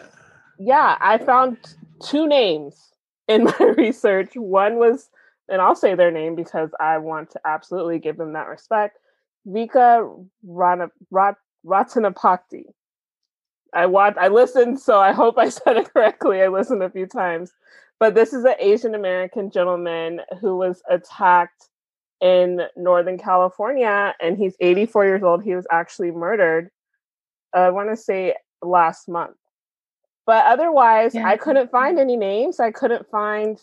[0.59, 1.59] Yeah, I found
[2.03, 2.93] two names
[3.29, 4.33] in my research.
[4.35, 5.09] One was,
[5.49, 8.99] and I'll say their name because I want to absolutely give them that respect.
[9.47, 12.65] Vika Rana, Rat, Ratanapakdee.
[13.75, 16.43] I watched, I listened, so I hope I said it correctly.
[16.43, 17.53] I listened a few times.
[18.01, 21.69] But this is an Asian American gentleman who was attacked
[22.21, 25.43] in Northern California, and he's 84 years old.
[25.43, 26.71] He was actually murdered.
[27.55, 29.37] I want to say last month.
[30.29, 31.27] But otherwise, Yeah.
[31.27, 32.61] I couldn't find any names.
[32.61, 33.59] I couldn't find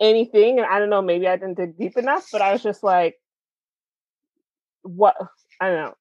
[0.00, 0.58] anything.
[0.58, 3.16] And I don't know, maybe I didn't dig deep enough, but I was just like,
[4.82, 5.16] what?
[5.62, 5.94] I don't know,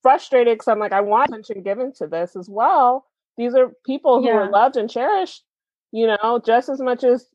[0.00, 3.04] frustrated because I'm like, I want attention given to this as well.
[3.36, 5.42] These are people who are loved and cherished,
[5.90, 7.26] you know, just as much as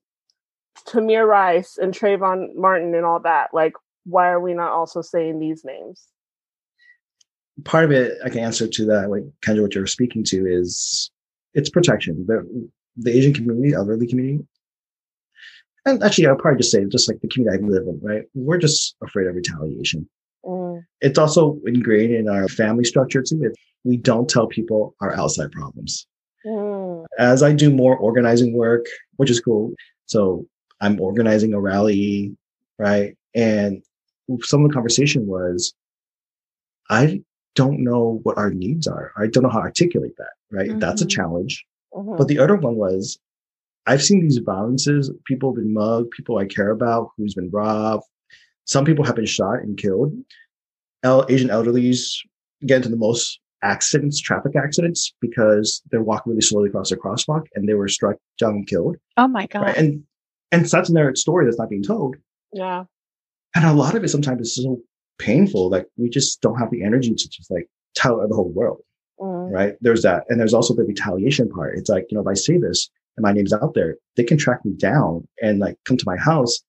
[0.88, 3.50] Tamir Rice and Trayvon Martin and all that.
[3.54, 3.74] Like,
[4.06, 6.08] why are we not also saying these names?
[7.66, 10.46] part of it I can answer to that, like kind of what you're speaking to
[10.46, 11.12] is
[11.54, 12.26] it's protection.
[12.28, 14.46] The the Asian community, elderly community,
[15.86, 18.24] and actually I'll probably just say just like the community I live in, right?
[18.34, 20.10] We're just afraid of retaliation.
[20.46, 23.42] Mm, It's also ingrained in our family structure too.
[23.44, 26.08] If we don't tell people our outside problems.
[26.46, 28.86] mm, As I do more organizing work,
[29.18, 29.74] which is cool.
[30.06, 30.46] So
[30.82, 32.36] I'm organizing a rally,
[32.78, 33.16] right?
[33.36, 33.84] And
[34.42, 35.74] some of the conversation was,
[36.90, 37.22] I
[37.62, 39.12] don't know what our needs are.
[39.18, 40.72] I don't know how to articulate that, right?
[40.80, 41.10] That's a Mhm.
[41.18, 41.66] challenge.
[41.94, 42.18] mhm.
[42.18, 43.20] But the other one was,
[43.86, 45.12] I've seen these violences.
[45.26, 46.12] People have been mugged.
[46.12, 48.04] People I care about who's been robbed.
[48.66, 50.12] Some people have been shot and killed.
[51.04, 52.02] El- Asian elderlies
[52.66, 57.44] get into the most accidents, traffic accidents, because they're walking really slowly across the crosswalk
[57.56, 58.96] and they were struck down and killed.
[59.18, 59.62] Oh my god.
[59.64, 59.78] Right?
[59.78, 60.04] And
[60.52, 62.16] and so that's another story that's not being told.
[62.54, 62.86] yeah.
[63.56, 64.80] And a lot of it sometimes is so
[65.20, 68.82] painful that we just don't have the energy to just like tell the whole world
[69.20, 69.76] Mm, right?
[69.82, 70.24] There's that.
[70.30, 71.78] And there's also the retaliation part.
[71.78, 74.38] It's like, you know, if I say this and my name's out there, they can
[74.38, 76.60] track me down and like come to my house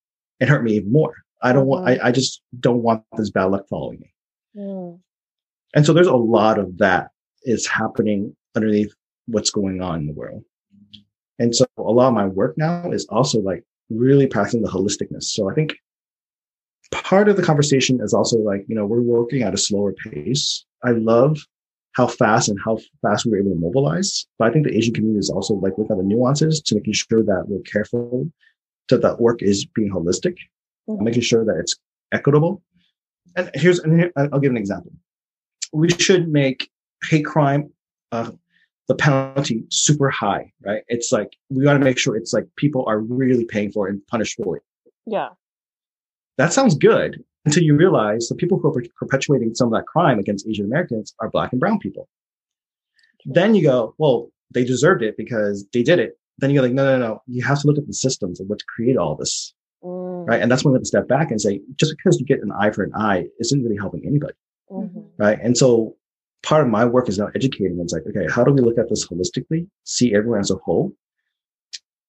[0.41, 1.15] and hurt me even more.
[1.43, 4.13] I don't want, I, I just don't want this bad luck following me.
[4.57, 4.99] mm,
[5.75, 7.11] And so there's a lot of that
[7.45, 8.93] is happening underneath
[9.27, 10.43] what's going on in the world.
[11.39, 15.25] And so a lot of my work now is also like really practicing the holisticness.
[15.25, 15.77] So I think
[16.91, 20.65] part of the conversation is also like, you know, we're working at a slower pace.
[20.85, 21.39] I love
[21.93, 24.27] how fast and how fast we were able to mobilize.
[24.39, 26.95] But I think the Asian community is also like looking at the nuances to making
[26.95, 28.31] sure that we're careful
[28.89, 30.37] that that work is being holistic,
[30.89, 31.01] mhm.
[31.01, 31.77] making sure that it's
[32.13, 32.63] equitable.
[33.37, 34.93] And here's, and here, I'll give an example.
[35.73, 36.69] We should make
[37.05, 37.73] hate crime,
[38.13, 38.33] uh,
[38.89, 40.83] the penalty super high, right?
[40.89, 43.93] It's like, we got to make sure it's like people are really paying for it
[43.93, 44.63] and punished for it.
[45.07, 45.29] Yeah.
[46.41, 50.19] That sounds good until you realize the people who are perpetuating some of that crime
[50.19, 52.09] against Asian Americans are black and brown people.
[53.27, 56.19] Then you go, well, they deserved it because they did it.
[56.39, 57.23] Then you're like, no, no, no.
[57.27, 59.53] You have to look at the systems of what created all this,
[59.85, 60.41] Mm, right?
[60.41, 62.53] And that's when we have to step back and say, just because you get an
[62.53, 64.35] eye for an eye isn't really helping anybody,
[64.71, 65.07] mhm.
[65.19, 65.39] right?
[65.43, 65.97] And so
[66.43, 67.79] part of my work is now educating.
[67.81, 70.93] It's like, okay, how do we look at this holistically, see everyone as a whole,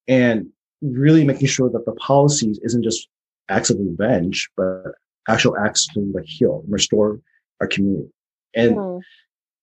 [0.08, 0.48] and
[0.82, 3.08] really making sure that the policies isn't just
[3.48, 4.92] acts of revenge, but
[5.28, 7.20] actual acts to like heal, and restore
[7.60, 8.08] our community.
[8.54, 9.00] And Mm,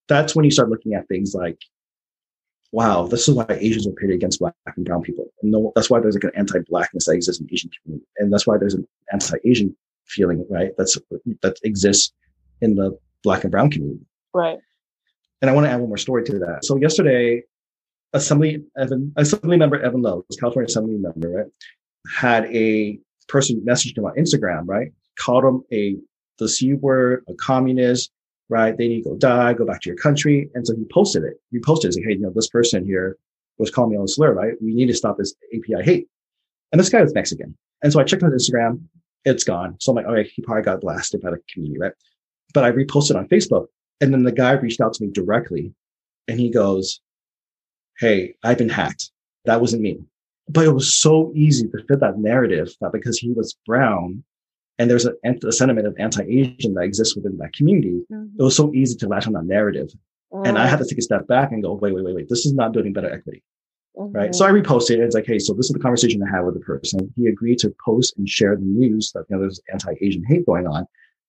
[0.08, 1.58] that's when you start looking at things like,
[2.72, 5.26] wow, this is why Asians are pitted against black and brown people.
[5.42, 8.06] And no, that's why there's like an anti-blackness that exists in the Asian community.
[8.18, 10.72] And that's why there's an anti-Asian feeling, right?
[10.76, 10.98] That's,
[11.42, 12.12] that exists
[12.60, 14.04] in the black and brown community.
[14.34, 14.58] Right.
[15.40, 16.64] And I want to add one more story to that.
[16.64, 17.42] So yesterday,
[18.12, 21.46] Assembly Evan, Assembly member Evan Low, California Assembly member, right,
[22.12, 22.98] had a
[23.30, 25.96] person messaged him on Instagram, right, called him a
[26.38, 28.10] the C word, a communist,
[28.48, 28.76] right?
[28.76, 30.50] They need to go die, go back to your country.
[30.54, 31.34] And so he posted it.
[31.52, 33.16] He posted it, saying, hey, you know, this person here
[33.58, 34.54] was calling me on a slur, right?
[34.60, 36.08] We need to stop this API hate.
[36.72, 37.56] And this guy was Mexican.
[37.82, 38.82] And so I checked on Instagram,
[39.24, 39.76] it's gone.
[39.80, 41.92] So I'm like, okay, he probably got blasted by the community, right?
[42.54, 43.66] But I reposted on Facebook.
[44.00, 45.74] And then the guy reached out to me directly
[46.26, 47.00] and he goes,
[47.98, 49.10] Hey, I've been hacked.
[49.44, 49.98] That wasn't me.
[50.52, 54.24] But it was so easy to fit that narrative that because he was brown
[54.78, 55.12] and there's a,
[55.46, 58.30] a sentiment of anti-Asian that exists within that community, Mhm.
[58.38, 59.90] it was so easy to latch on that narrative.
[60.46, 62.28] And I had to take a step back and go, wait, wait, wait, wait.
[62.28, 63.42] This is not doing better equity,
[63.96, 64.30] right?
[64.30, 64.34] mhm.
[64.34, 65.00] So I reposted it.
[65.00, 67.12] It's like, hey, so this is the conversation I had with the person.
[67.16, 70.66] He agreed to post and share the news that you know there's anti-Asian hate going
[70.66, 70.86] on.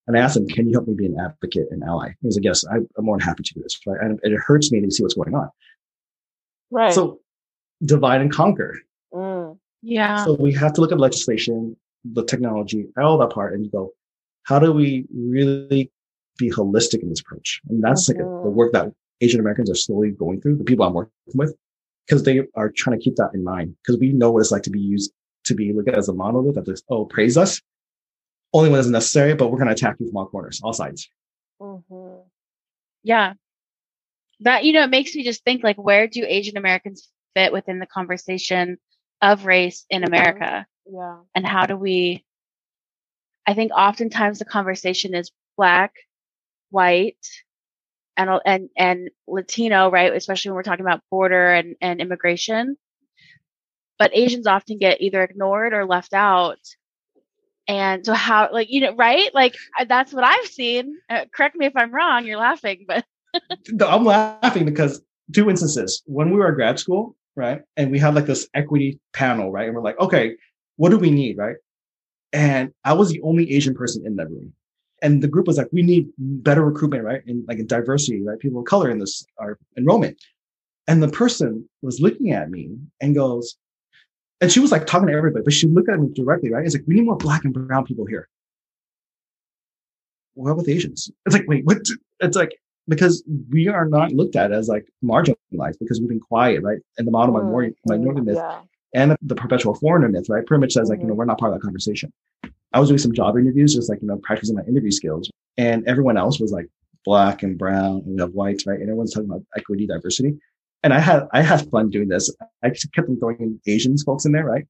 [0.07, 2.35] And I asked him, "Can you help me be an advocate and ally?" He was
[2.37, 4.81] like, "Yes, I, am more than happy to do this." Right, and it hurts me
[4.81, 5.49] to see what's going on.
[6.71, 6.93] Right.
[6.93, 7.19] So
[7.83, 8.79] divide and conquer.
[9.81, 10.25] Yeah.
[10.25, 13.91] So we have to look at legislation, the technology, all that part, and go,
[14.43, 15.91] how do we really
[16.37, 17.61] be holistic in this approach?
[17.69, 18.91] And that's like a, the work that
[19.21, 21.55] Asian Americans are slowly going through, the people I'm working with,
[22.05, 23.75] because they are trying to keep that in mind.
[23.83, 25.11] Because we know what it's like to be used
[25.45, 27.61] to be looked at as a monolith that just, oh, praise us.
[28.53, 31.09] Only when it's necessary, but we're going to attack you from all corners, all sides.
[31.59, 32.23] Mhm.
[33.03, 33.33] Yeah.
[34.41, 37.79] That, you know, it makes me just think like, where do Asian Americans fit within
[37.79, 38.77] the conversation
[39.21, 40.03] of race in.
[40.03, 40.65] America?
[40.85, 41.17] Yeah.
[41.35, 42.25] And how do we,
[43.47, 45.93] I think oftentimes the conversation is black,
[46.69, 47.25] white,
[48.17, 50.13] and, and, and Latino, right?
[50.13, 52.77] Especially when we're talking about border and, and immigration.
[53.97, 56.59] But Asians often get either ignored or left out.
[57.67, 59.33] And so how, like, you know, right?
[59.33, 59.55] Like
[59.87, 60.97] that's what I've seen.
[61.09, 62.25] Uh, correct me if I'm wrong.
[62.25, 63.05] You're laughing, but
[63.69, 65.01] No, I'm laughing because
[65.33, 66.01] two instances.
[66.05, 69.67] When we were at grad school, right, and we had like this equity panel, right,
[69.67, 70.35] and we're like, okay,
[70.77, 71.55] what do we need, right?
[72.33, 74.53] And I was the only Asian person in that room,
[75.01, 78.39] and the group was like, we need better recruitment, right, and like a diversity, right,
[78.39, 80.21] people of color in this our enrollment.
[80.87, 83.55] And the person was looking at me and goes,
[84.41, 86.65] and she was like talking to everybody, but she looked at me directly, right?
[86.65, 88.27] It's like we need more black and brown people here.
[90.33, 91.11] What about the Asians?
[91.25, 91.77] It's like, wait, what?
[92.19, 92.57] It's like
[92.91, 96.79] because we are not looked at as like marginalized because we've been quiet, right?
[96.97, 98.61] And the model minority, Mm, minority myth Yeah.
[98.93, 100.45] and the perpetual foreigner myth, right?
[100.45, 102.11] Pretty much says like, you know, we're not part of that conversation.
[102.73, 105.29] I was doing some job interviews, just like, you know, practicing my interview skills.
[105.57, 106.67] And everyone else was like
[107.03, 108.79] black and brown and we have whites, right?
[108.79, 110.37] And everyone's talking about equity, diversity.
[110.83, 112.33] And I had I had fun doing this.
[112.63, 114.65] I kept on throwing in Asians folks in there, right?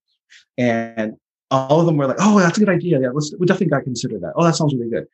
[0.57, 1.15] And
[1.51, 2.99] all of them were like, "Oh, that's a good idea.
[2.99, 4.33] Yeah, let's we definitely got to consider that.
[4.35, 5.07] Oh, that sounds really good."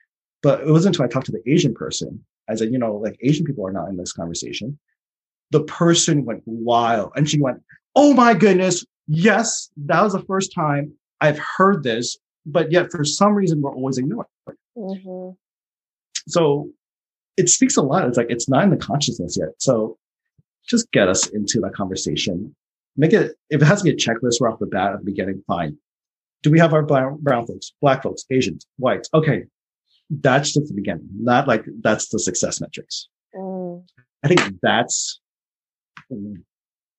[0.44, 3.18] But it wasn't until I talked to the Asian person, I a "You know, like
[3.22, 4.78] Asian people are not in this conversation."
[5.52, 7.62] The person went wild, and she went,
[7.96, 13.04] "Oh my goodness, yes, that was the first time I've heard this, but yet for
[13.04, 14.28] some reason we're always ignored."
[14.76, 15.30] hmm
[16.28, 16.72] So
[17.38, 18.08] it speaks a lot.
[18.08, 19.50] It's like it's not in the consciousness yet.
[19.60, 19.98] So
[20.68, 22.56] just get us into that conversation.
[22.98, 25.06] Make it if it has to be a checklist right off the bat at the
[25.06, 25.78] beginning, fine.
[26.44, 29.10] Do we have our brown, brown folks, black folks, Asians, whites?
[29.14, 29.46] Okay.
[30.10, 31.08] That's just the beginning.
[31.14, 33.08] Not like that's the success metrics.
[33.36, 33.84] Mm.
[34.24, 35.20] I think that's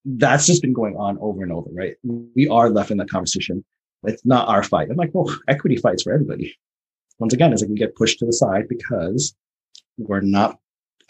[0.04, 1.96] that's just been going on over and over, right?
[2.02, 3.64] We are left in that conversation.
[4.04, 4.88] It's not our fight.
[4.90, 6.56] I'm like, well, equity fights for everybody.
[7.18, 9.34] Once again, it's like we get pushed to the side because
[9.96, 10.58] we're not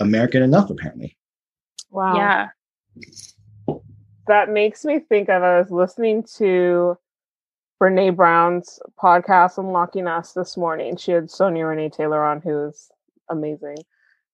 [0.01, 1.17] American enough, apparently.
[1.91, 2.17] Wow.
[2.17, 2.49] yeah.
[4.27, 6.97] that makes me think of I was listening to
[7.81, 10.97] Brene Brown's podcast Unlocking Us this morning.
[10.97, 12.91] She had Sonya Renee Taylor on, who's
[13.31, 13.77] amazing.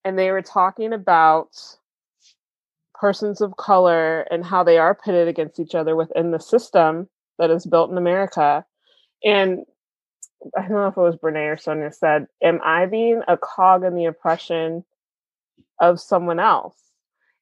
[0.04, 1.50] And they were talking about
[2.94, 7.50] persons of color and how they are pitted against each other within the system that
[7.50, 8.64] is built in America.
[9.22, 9.64] And
[10.56, 13.84] I don't know if it was Brene or Sonya said, Am I being a cog
[13.84, 14.84] in the oppression
[15.80, 16.76] of someone else?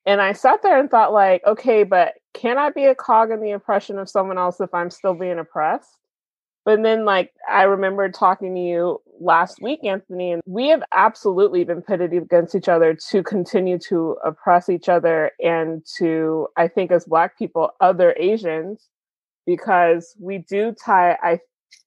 [0.05, 3.40] And I sat there and thought, like, okay, but can I be a cog in
[3.40, 5.99] the oppression of someone else if I'm still being oppressed?
[6.64, 11.64] But then, like, I remember talking to you last week, Anthony, and we have absolutely
[11.64, 16.92] been pitted against each other to continue to oppress each other and to, I think,
[16.92, 18.88] as Black people, other Asians,
[19.45, 21.40] because we do tie, I,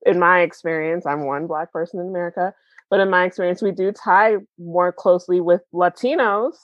[0.06, 2.54] in my experience, I'm one Black person in America,
[2.90, 6.56] but in my experience, we do tie more closely with Latinos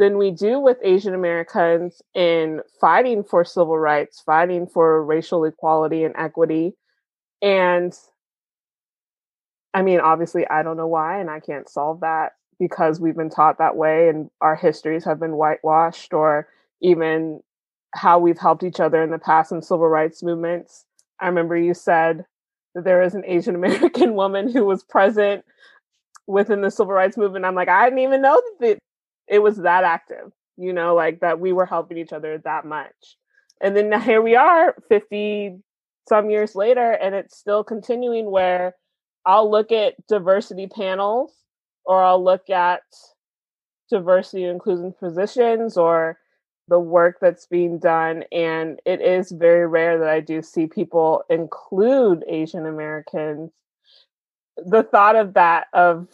[0.00, 6.04] than we do with Asian Americans in fighting for civil rights, fighting for racial equality
[6.04, 6.72] and equity.
[7.42, 7.92] And
[9.74, 13.28] I mean, obviously, I don't know why, and I can't solve that because we've been
[13.28, 16.48] taught that way and our histories have been whitewashed, or
[16.80, 17.40] even
[17.94, 20.86] how we've helped each other in the past in civil rights movements.
[21.20, 22.24] I remember you said
[22.74, 25.44] that there is an Asian American woman who was present
[26.26, 27.44] within the civil rights movement.
[27.44, 28.78] I'm like, I didn't even know that
[29.30, 33.16] it was that active, you know, like that we were helping each other that much.
[33.62, 35.60] And then here we are 50
[36.08, 38.74] some years later, and it's still continuing where
[39.24, 41.32] I'll look at diversity panels
[41.84, 42.82] or I'll look at
[43.88, 46.18] diversity and inclusion positions or
[46.68, 48.24] the work that's being done.
[48.32, 53.50] And it is very rare that I do see people include Asian Americans.
[54.56, 56.08] The thought of that, of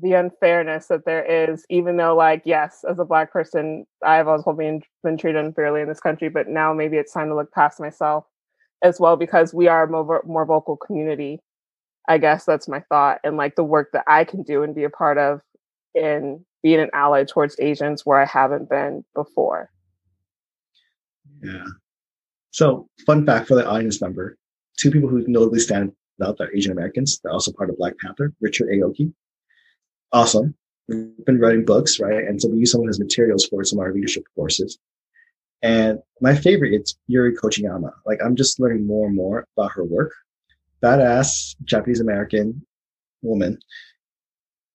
[0.00, 4.44] the unfairness that there is, even though, like, yes, as a Black person, I've always
[4.56, 7.78] been, been treated unfairly in this country, but now maybe it's time to look past
[7.78, 8.24] myself
[8.82, 11.40] as well because we are a more, more vocal community
[12.08, 14.84] I guess that's my thought, and like the work that I can do and be
[14.84, 15.40] a part of
[15.94, 19.70] in being an ally towards Asians where I haven't been before.
[21.42, 21.64] Yeah.
[22.50, 24.36] So, fun fact for the audience member:
[24.78, 27.20] two people who notably stand out are Asian Americans.
[27.22, 28.32] They're also part of Black Panther.
[28.40, 29.12] Richard Aoki,
[30.12, 30.54] awesome.
[30.88, 32.24] We've been writing books, right?
[32.24, 34.78] And so we use some of his materials for some of our leadership courses.
[35.62, 37.92] And my favorite is Yuri Kochiyama.
[38.04, 40.12] Like I'm just learning more and more about her work.
[40.82, 42.66] Badass Japanese American
[43.22, 43.58] woman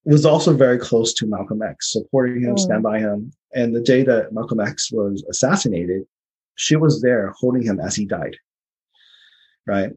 [0.05, 2.59] was also very close to Malcolm X, supporting him, mm.
[2.59, 3.33] stand by him.
[3.53, 6.03] And the day that Malcolm X was assassinated,
[6.55, 8.37] she was there holding him as he died.
[9.65, 9.91] Right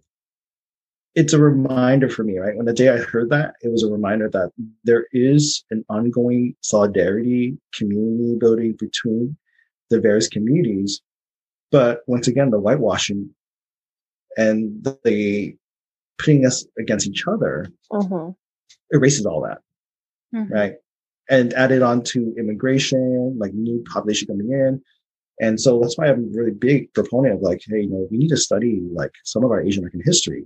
[1.15, 2.57] it's a reminder for me, right?
[2.57, 4.53] When the day I heard that, it was a reminder that
[4.85, 9.37] there is an ongoing solidarity, community building between
[9.91, 11.01] the various communities.
[11.73, 13.31] But once again, the whitewashing
[14.37, 15.57] and the
[16.19, 18.31] putting us against each other mm-hmm.
[18.93, 19.59] erases all that,
[20.35, 20.53] mm-hmm.
[20.53, 20.75] right?
[21.29, 24.81] And added on to immigration, like new population coming in.
[25.41, 28.19] And so that's why I'm a really big proponent of like, hey, you know, we
[28.19, 30.45] need to study like some of our Asian American history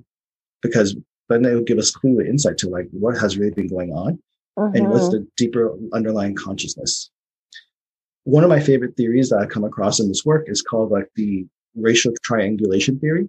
[0.64, 0.96] because
[1.28, 3.92] then it will give us clue and insight to like what has really been going
[3.92, 4.18] on
[4.56, 5.16] and what's mm-hmm.
[5.16, 7.10] the deeper underlying consciousness.
[8.24, 11.08] One of my favorite theories that I've come across in this work is called like
[11.16, 11.46] the
[11.76, 13.28] racial triangulation theory.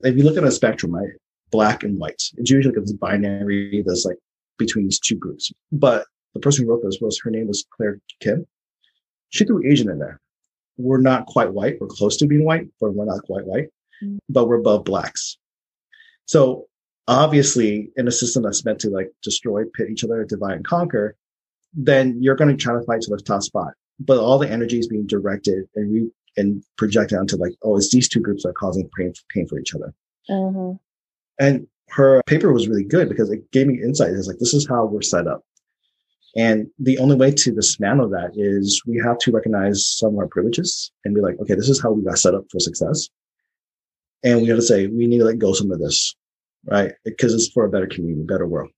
[0.00, 1.08] If you look at a spectrum, right,
[1.50, 4.18] black and white, it's usually like this binary that's like
[4.58, 5.50] between these two groups.
[5.70, 8.46] But the person who wrote this was her name was Claire Kim.
[9.30, 10.20] She threw Asian in there.
[10.76, 11.80] We're not quite white.
[11.80, 13.68] We're close to being white, but we're not quite white.
[14.02, 14.18] Mm-hmm.
[14.28, 15.38] But we're above blacks.
[16.26, 16.66] So
[17.08, 21.16] obviously, in a system that's meant to like destroy, pit each other, divide and conquer,
[21.74, 23.72] then you're going to try to fight to the top spot.
[24.00, 27.90] But all the energy is being directed and re- and projected onto like, oh, it's
[27.90, 29.92] these two groups that are causing pain, pain for each other.
[30.30, 30.76] Mm-hmm.
[31.38, 34.12] And her paper was really good because it gave me insight.
[34.12, 35.44] It's like, this is how we're set up.
[36.34, 40.28] And the only way to dismantle that is we have to recognize some of our
[40.28, 43.08] privileges and be like, okay, this is how we got set up for success.
[44.24, 46.14] And we got to say, we need to let go some of this,
[46.66, 46.92] right?
[47.04, 48.70] Because it's for a better community, better world.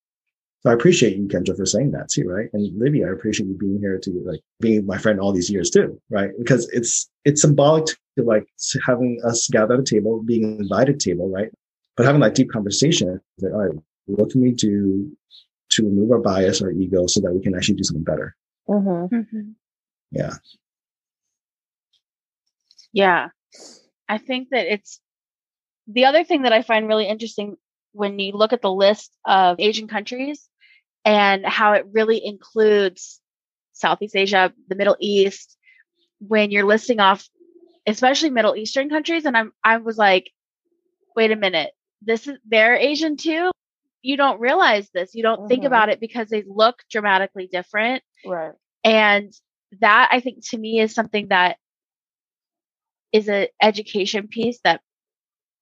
[0.62, 2.49] So I appreciate you, Kendra, for saying that too, right?
[2.55, 5.68] And Livy, I appreciate you being here to like being my friend all these years
[5.68, 6.30] too, right?
[6.38, 7.84] Because it's it's symbolic
[8.16, 8.47] to like
[8.86, 11.51] having us gather at a table, being an invited table, right?
[11.97, 15.14] But having that deep conversation, like, all right, what can we do
[15.72, 18.34] to remove our bias, our ego, so that we can actually do something better?
[18.68, 19.14] Mm-hmm.
[19.14, 19.51] mm-hmm.
[20.12, 20.34] Yeah.
[22.92, 23.28] Yeah.
[24.09, 25.01] I think that it's
[25.87, 27.57] the other thing that I find really interesting
[27.93, 30.49] when you look at the list of Asian countries
[31.05, 33.20] and how it really includes
[33.72, 35.57] Southeast Asia, the Middle East,
[36.18, 37.28] when you're listing off,
[37.87, 40.30] especially Middle Eastern countries, and I'm I was like,
[41.14, 41.72] wait a minute,
[42.03, 43.51] this is they're Asian too.
[44.03, 45.14] You don't realize this.
[45.14, 45.49] You don't mm-hmm.
[45.49, 48.03] think about it because they look dramatically different.
[48.24, 48.53] Right.
[48.82, 49.32] And
[49.80, 51.57] that I think to me is something that
[53.12, 54.80] is an education piece that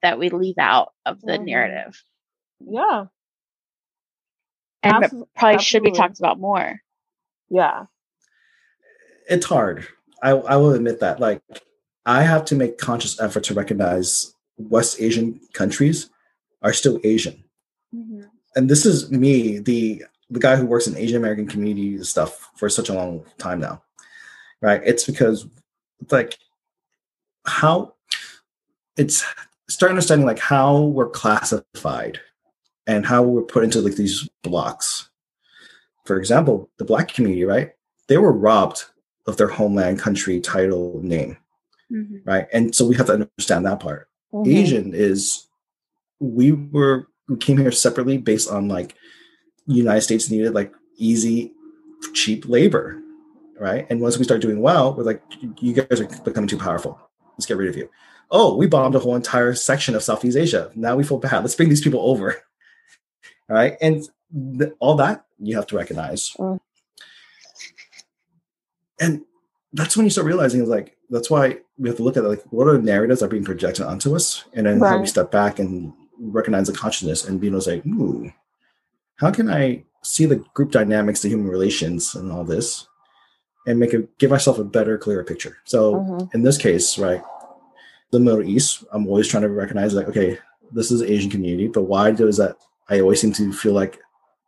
[0.02, 1.44] that we leave out of the mm-hmm.
[1.44, 2.02] narrative.
[2.60, 3.06] Yeah.
[4.82, 5.64] And Absol- probably absolutely.
[5.64, 6.80] should be talked about more.
[7.48, 7.86] Yeah.
[9.28, 9.86] It's hard.
[10.22, 11.20] I, I will admit that.
[11.20, 11.40] Like,
[12.04, 16.10] I have to make conscious effort to recognize West Asian countries
[16.62, 17.44] are still Asian.
[17.94, 18.22] Mm-hmm.
[18.56, 22.68] And this is me, the the guy who works in Asian American community stuff for
[22.68, 23.82] such a long time now.
[24.60, 24.80] Right?
[24.84, 25.46] It's because
[26.10, 26.38] like
[27.46, 27.94] how
[28.96, 29.24] it's
[29.68, 32.20] start understanding like how we're classified
[32.86, 35.08] and how we're put into like these blocks.
[36.04, 37.72] For example, the black community, right?
[38.08, 38.84] They were robbed
[39.26, 41.36] of their homeland, country, title, name,
[41.90, 42.16] mm-hmm.
[42.24, 42.48] right?
[42.52, 44.08] And so we have to understand that part.
[44.32, 44.50] Mm-hmm.
[44.50, 45.46] Asian is
[46.18, 48.96] we were we came here separately based on like
[49.66, 51.52] United States needed like easy,
[52.14, 53.00] cheap labor,
[53.60, 53.86] right?
[53.88, 55.22] And once we start doing well, we're like,
[55.60, 56.98] you guys are becoming too powerful.
[57.34, 57.88] Let's get rid of you
[58.30, 60.70] oh, we bombed a whole entire section of Southeast Asia.
[60.74, 61.40] Now we feel bad.
[61.40, 62.36] Let's bring these people over.
[63.50, 63.76] All right.
[63.80, 64.02] And
[64.58, 66.30] th- all that you have to recognize.
[66.38, 66.60] Mm.
[69.00, 69.22] And
[69.72, 72.68] that's when you start realizing like, that's why we have to look at like what
[72.68, 74.44] are the narratives that are being projected onto us?
[74.54, 74.90] And then right.
[74.90, 78.32] how we step back and recognize the consciousness and be able to say, ooh,
[79.16, 82.86] how can I see the group dynamics, the human relations and all this
[83.66, 85.58] and make a give myself a better, clearer picture.
[85.64, 86.24] So mm-hmm.
[86.34, 87.22] in this case, right,
[88.12, 90.38] the Middle East, I'm always trying to recognize like, okay,
[90.70, 92.56] this is Asian community, but why does that?
[92.88, 93.98] I always seem to feel like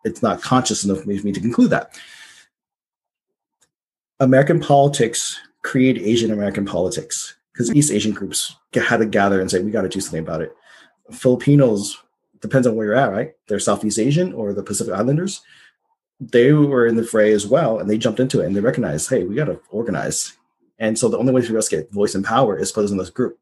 [0.04, 1.98] it's not conscious enough for me to conclude that.
[4.20, 9.62] American politics create Asian American politics because East Asian groups had to gather and say,
[9.62, 10.54] we got to do something about it.
[11.10, 11.98] Filipinos,
[12.40, 13.32] depends on where you're at, right?
[13.48, 15.40] They're Southeast Asian or the Pacific Islanders.
[16.20, 19.08] They were in the fray as well, and they jumped into it and they recognized,
[19.08, 20.34] hey, we got to organize.
[20.78, 23.38] And so the only way to get voice and power is put in this group.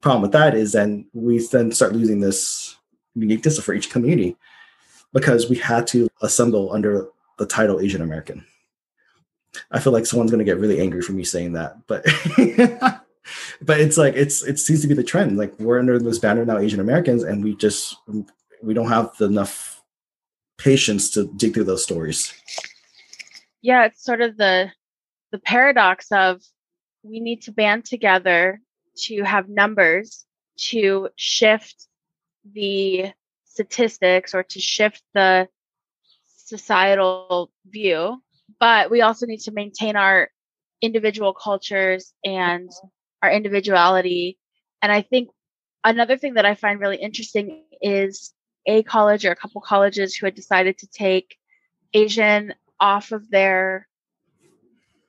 [0.00, 2.76] Problem with that is then we then start losing this
[3.14, 4.36] uniqueness for each community
[5.12, 8.44] because we had to assemble under the title Asian American.
[9.70, 12.04] I feel like someone's going to get really angry for me saying that, but
[13.62, 15.36] but it's like it's it seems to be the trend.
[15.36, 17.96] Like we're under this banner now, Asian Americans, and we just
[18.62, 19.82] we don't have enough
[20.58, 22.34] patience to dig through those stories.
[23.62, 24.70] Yeah, it's sort of the
[25.32, 26.42] the paradox of
[27.02, 28.60] we need to band together
[29.06, 30.24] to have numbers
[30.56, 31.86] to shift
[32.52, 33.12] the
[33.44, 35.48] statistics or to shift the
[36.46, 38.20] societal view
[38.60, 40.30] but we also need to maintain our
[40.80, 42.70] individual cultures and
[43.22, 44.38] our individuality.
[44.82, 45.30] And I think
[45.84, 48.32] another thing that I find really interesting is
[48.66, 51.36] a college or a couple colleges who had decided to take
[51.94, 53.86] Asian off of their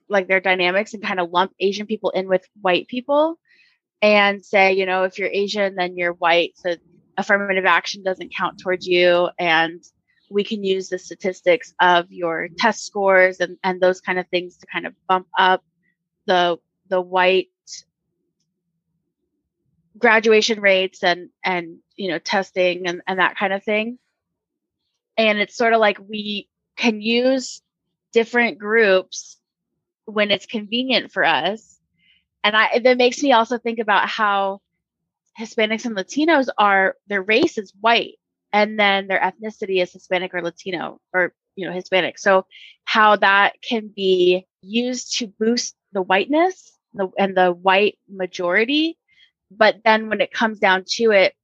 [0.08, 3.38] like their dynamics and kind of lump Asian people in with white people
[4.02, 6.52] and say, you know, if you're Asian, then you're white.
[6.56, 6.76] So
[7.16, 9.28] affirmative action doesn't count towards you.
[9.38, 9.82] And
[10.30, 14.56] we can use the statistics of your test scores and, and those kind of things
[14.58, 15.62] to kind of bump up
[16.26, 17.48] the the white
[19.98, 23.98] graduation rates and and you know testing and, and that kind of thing
[25.16, 27.62] and it's sort of like we can use
[28.12, 29.38] different groups
[30.04, 31.79] when it's convenient for us
[32.44, 34.60] and i that makes me also think about how
[35.38, 38.18] hispanics and latinos are their race is white
[38.52, 42.18] and then their ethnicity is hispanic or latino or you know hispanic.
[42.18, 42.46] So
[42.84, 48.98] how that can be used to boost the whiteness the, and the white majority.
[49.50, 51.34] But then when it comes down to it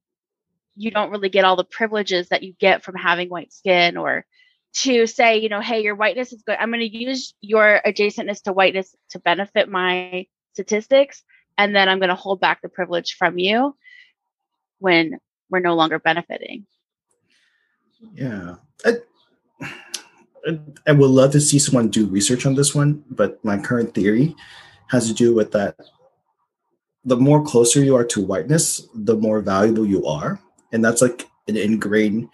[0.75, 4.25] you don't really get all the privileges that you get from having white skin or
[4.73, 6.57] to say you know hey your whiteness is good.
[6.59, 10.27] I'm going to use your adjacentness to whiteness to benefit my
[10.57, 11.23] statistics
[11.57, 13.75] and then i'm going to hold back the privilege from you
[14.79, 16.65] when we're no longer benefiting
[18.13, 18.55] yeah
[18.85, 18.93] I,
[20.87, 24.35] I would love to see someone do research on this one but my current theory
[24.87, 25.75] has to do with that
[27.07, 30.41] the more closer you are to whiteness, the more valuable you are.
[30.73, 32.27] And that's like an ingrained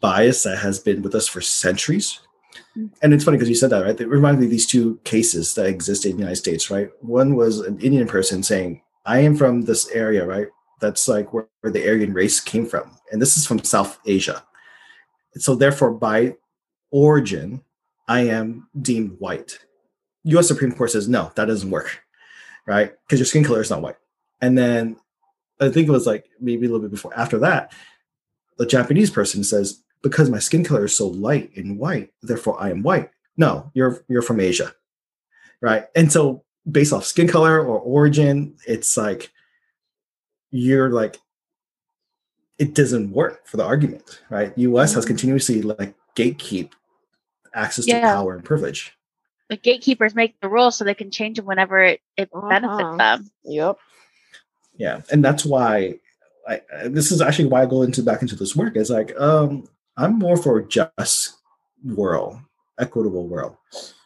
[0.00, 2.18] bias that has been with us for centuries.
[3.02, 4.00] And it's funny because you said that, right?
[4.00, 6.90] It reminds me of these two cases that exist in the United States, right?
[7.00, 10.48] One was an Indian person saying, I am from this area, right?
[10.80, 12.90] That's like where, where the Aryan race came from.
[13.12, 14.42] And this is from South Asia.
[15.36, 16.36] So therefore, by
[16.90, 17.62] origin,
[18.08, 19.58] I am deemed white.
[20.24, 22.00] US Supreme Court says, no, that doesn't work
[22.66, 22.92] right?
[23.06, 23.96] Because your skin color is not white.
[24.40, 24.96] And then
[25.60, 27.72] I think it was like maybe a little bit before after that,
[28.58, 32.70] the Japanese person says, because my skin color is so light and white, therefore I
[32.70, 33.10] am white.
[33.36, 34.72] No, you're you're from Asia.
[35.60, 35.86] Right.
[35.94, 39.32] And so based off skin color or origin, it's like
[40.50, 41.18] you're like
[42.58, 44.56] it doesn't work for the argument, right?
[44.56, 45.08] US has mm-hmm.
[45.08, 46.72] continuously like gatekeep
[47.54, 48.00] access yeah.
[48.00, 48.96] to power and privilege
[49.48, 52.48] the gatekeepers make the rules so they can change them whenever it, it uh-huh.
[52.48, 53.30] benefits them.
[53.44, 53.78] Yep.
[54.76, 55.94] Yeah, and that's why
[56.46, 58.76] I, this is actually why I go into back into this work.
[58.76, 59.66] Is like um,
[59.96, 61.38] I'm more for just
[61.84, 62.38] world,
[62.78, 63.56] equitable world.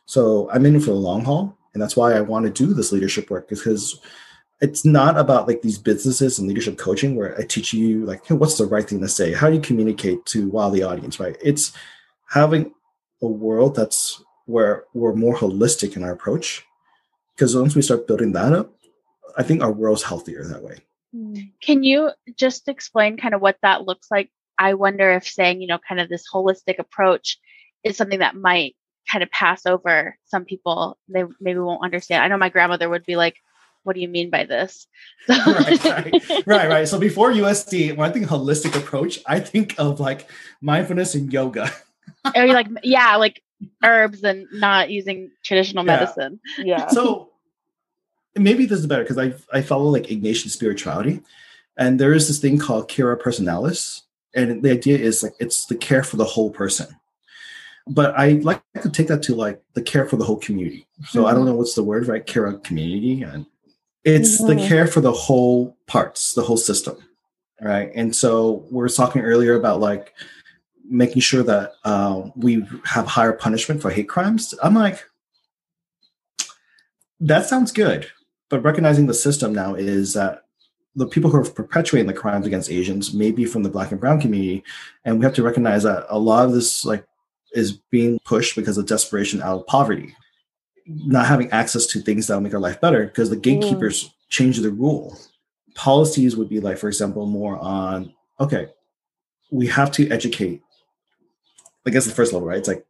[0.07, 2.93] So I'm in for the long haul, and that's why I want to do this
[2.93, 4.01] leadership work because
[4.61, 8.35] it's not about like these businesses and leadership coaching where I teach you like hey,
[8.35, 11.37] what's the right thing to say, how do you communicate to wow the audience, right?
[11.43, 11.73] It's
[12.29, 12.75] having
[13.23, 16.65] a world that's where we're more holistic in our approach.
[17.35, 18.73] Because once we start building that up,
[19.39, 20.79] I think our world's healthier that way.
[21.15, 21.35] Hmm.
[21.63, 24.31] Can you just explain kind of what that looks like?
[24.61, 27.39] I wonder if saying, you know, kind of this holistic approach
[27.83, 28.77] is something that might
[29.11, 30.99] kind of pass over some people.
[31.09, 32.23] They maybe won't understand.
[32.23, 33.37] I know my grandmother would be like,
[33.85, 34.87] what do you mean by this?
[35.27, 35.35] So.
[35.53, 36.89] right, right, right, right.
[36.89, 40.29] So before USD, when I think holistic approach, I think of like
[40.61, 41.71] mindfulness and yoga.
[42.27, 43.43] oh, you're like, yeah, like
[43.83, 45.97] herbs and not using traditional yeah.
[45.97, 46.41] medicine.
[46.59, 46.89] Yeah.
[46.89, 47.31] So
[48.37, 51.23] maybe this is better because I I follow like Ignatian spirituality,
[51.79, 54.03] and there is this thing called cura personalis,
[54.35, 56.87] and the idea is like it's the care for the whole person.
[57.87, 60.87] But I like to take that to like the care for the whole community.
[61.09, 61.29] So mm-hmm.
[61.29, 62.25] I don't know what's the word, right?
[62.25, 63.47] care of community, and
[64.05, 64.59] it's mm-hmm.
[64.59, 66.97] the care for the whole parts, the whole system,
[67.61, 67.91] right?
[67.95, 70.15] And so we are talking earlier about like
[70.89, 74.55] making sure that uh, we have higher punishment for hate crimes.
[74.63, 75.05] I'm like,
[77.21, 78.11] that sounds good,
[78.49, 80.45] but recognizing the system now is that
[80.97, 84.01] the people who are perpetuating the crimes against Asians may be from the black and
[84.01, 84.65] brown community.
[85.05, 87.07] And we have to recognize that a lot of this like
[87.53, 90.15] is being pushed because of desperation out of poverty,
[90.87, 94.13] not having access to things that will make our life better because the gatekeepers mm.
[94.29, 95.17] change the rule.
[95.75, 98.69] Policies would be like, for example, more on okay,
[99.51, 100.63] we have to educate.
[101.87, 102.59] I guess the first level, right?
[102.59, 102.85] It's like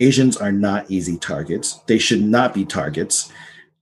[0.00, 1.74] Asians are not easy targets.
[1.86, 3.32] They should not be targets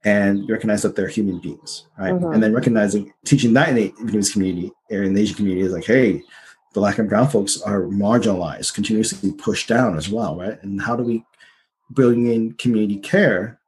[0.05, 2.13] and recognize that they're human beings, right?
[2.13, 2.33] Mm-hmm.
[2.35, 5.73] And then recognizing, teaching that in the Vietnamese community or in the Asian community is
[5.73, 6.23] like, hey,
[6.75, 10.63] the black and brown folks are marginalized, continuously pushed down as well, right?
[10.63, 11.25] And how do we
[11.91, 13.59] bring in community care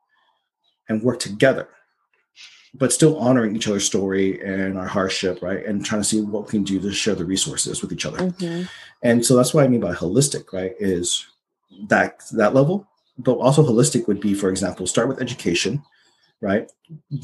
[0.89, 1.69] and work together,
[2.75, 5.65] but still honoring each other's story and our hardship, right?
[5.65, 8.19] And trying to see what we can do to share the resources with each other.
[8.19, 8.65] Mm-hmm.
[9.03, 10.75] And so that's what I mean by holistic, right?
[10.79, 11.27] Is
[11.89, 12.87] that that level,
[13.19, 15.83] but also holistic would be, for example, start with education
[16.41, 16.71] right?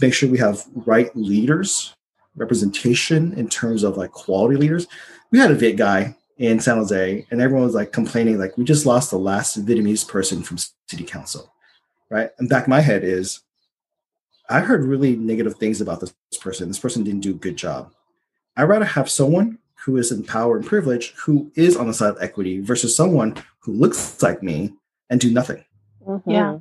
[0.01, 1.95] Make sure we have right leaders,
[2.37, 4.87] representation in terms of like quality leaders.
[5.31, 8.65] We had a Viet guy in San Jose, and everyone was like complaining, like, we
[8.65, 10.59] just lost the last Vietnamese person from
[10.89, 11.53] city council,
[12.11, 12.31] right?
[12.39, 13.41] And back my head is,
[14.49, 16.69] I heard really negative things about this person.
[16.69, 17.93] This person didn't do a good job.
[18.57, 22.11] I'd rather have someone who is in power and privilege who is on the side
[22.11, 24.73] of equity versus someone who looks like me
[25.11, 25.65] and do nothing.
[26.07, 26.31] Mm-hmm.
[26.31, 26.59] Yeah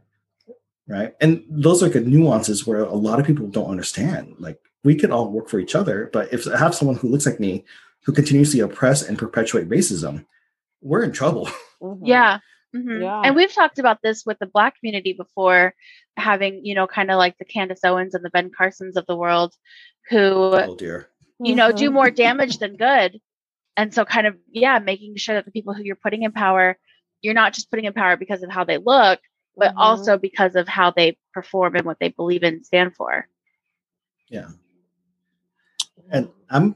[0.91, 4.93] right and those are good nuances where a lot of people don't understand like we
[4.93, 7.63] can all work for each other but if i have someone who looks like me
[8.03, 10.25] who continuously oppress and perpetuate racism
[10.81, 11.45] we're in trouble
[11.81, 12.05] mm-hmm.
[12.05, 12.39] yeah.
[12.75, 13.01] Mm-hmm.
[13.01, 15.73] yeah and we've talked about this with the black community before
[16.17, 19.15] having you know kind of like the candace owens and the ben carsons of the
[19.15, 19.53] world
[20.09, 21.07] who oh dear
[21.39, 21.77] you know mm-hmm.
[21.77, 23.19] do more damage than good
[23.77, 26.77] and so kind of yeah making sure that the people who you're putting in power
[27.21, 29.19] you're not just putting in power because of how they look
[29.57, 29.79] but mm-hmm.
[29.79, 33.27] also because of how they perform and what they believe in stand for.
[34.29, 34.49] Yeah.
[36.09, 36.75] And I'm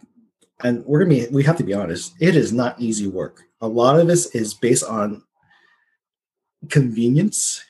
[0.63, 3.43] and we're gonna be we have to be honest, it is not easy work.
[3.61, 5.23] A lot of this is based on
[6.69, 7.63] convenience.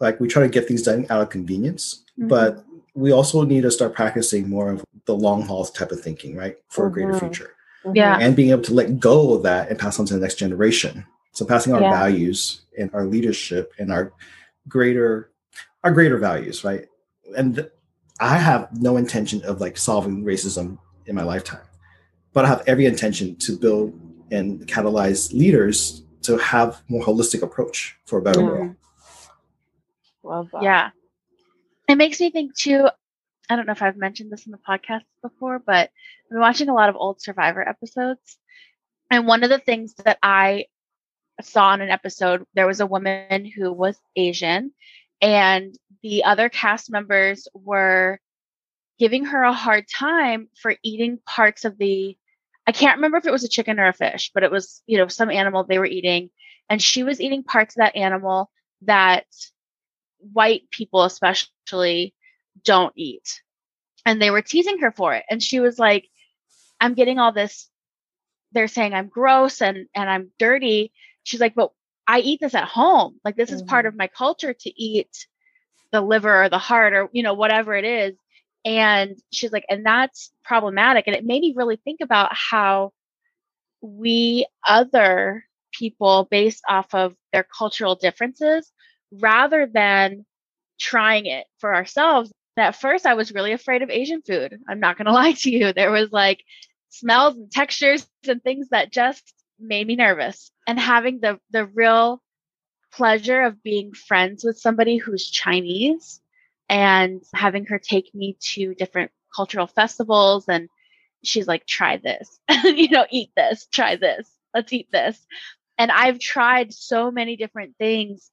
[0.00, 2.28] Like we try to get things done out of convenience, mm-hmm.
[2.28, 2.64] but
[2.94, 6.56] we also need to start practicing more of the long haul type of thinking, right?
[6.68, 6.88] For mm-hmm.
[6.88, 7.26] a greater mm-hmm.
[7.26, 7.50] future.
[7.94, 8.18] Yeah.
[8.20, 11.06] And being able to let go of that and pass on to the next generation.
[11.36, 11.90] So passing our yeah.
[11.90, 14.14] values and our leadership and our
[14.68, 15.32] greater
[15.84, 16.86] our greater values, right?
[17.36, 17.70] And
[18.18, 21.66] I have no intention of like solving racism in my lifetime,
[22.32, 23.92] but I have every intention to build
[24.30, 28.46] and catalyze leaders to have more holistic approach for a better yeah.
[28.46, 28.74] world.
[30.22, 30.62] Love that.
[30.62, 30.90] Yeah.
[31.86, 32.88] It makes me think too.
[33.50, 36.70] I don't know if I've mentioned this in the podcast before, but I've been watching
[36.70, 38.38] a lot of old Survivor episodes.
[39.10, 40.64] And one of the things that I
[41.42, 44.72] saw in an episode there was a woman who was Asian,
[45.20, 48.20] and the other cast members were
[48.98, 52.16] giving her a hard time for eating parts of the
[52.66, 54.98] I can't remember if it was a chicken or a fish, but it was, you
[54.98, 56.30] know, some animal they were eating.
[56.68, 58.50] And she was eating parts of that animal
[58.82, 59.26] that
[60.18, 62.12] white people, especially,
[62.64, 63.40] don't eat.
[64.04, 65.24] And they were teasing her for it.
[65.30, 66.08] And she was like,
[66.80, 67.68] I'm getting all this.
[68.52, 70.92] They're saying I'm gross and, and I'm dirty
[71.26, 71.72] she's like, but
[72.06, 73.18] I eat this at home.
[73.24, 73.56] Like this mm-hmm.
[73.56, 75.26] is part of my culture to eat
[75.92, 78.16] the liver or the heart or, you know, whatever it is.
[78.64, 81.06] And she's like, and that's problematic.
[81.06, 82.92] And it made me really think about how
[83.80, 88.72] we other people based off of their cultural differences
[89.12, 90.24] rather than
[90.78, 92.32] trying it for ourselves.
[92.56, 94.58] At first, I was really afraid of Asian food.
[94.68, 95.72] I'm not going to lie to you.
[95.72, 96.44] There was like
[96.90, 100.50] smells and textures and things that just made me nervous.
[100.66, 102.22] And having the the real
[102.92, 106.20] pleasure of being friends with somebody who's Chinese
[106.68, 110.68] and having her take me to different cultural festivals and
[111.22, 112.38] she's like try this.
[112.64, 113.66] You know eat this.
[113.66, 114.30] Try this.
[114.54, 115.24] Let's eat this.
[115.78, 118.30] And I've tried so many different things.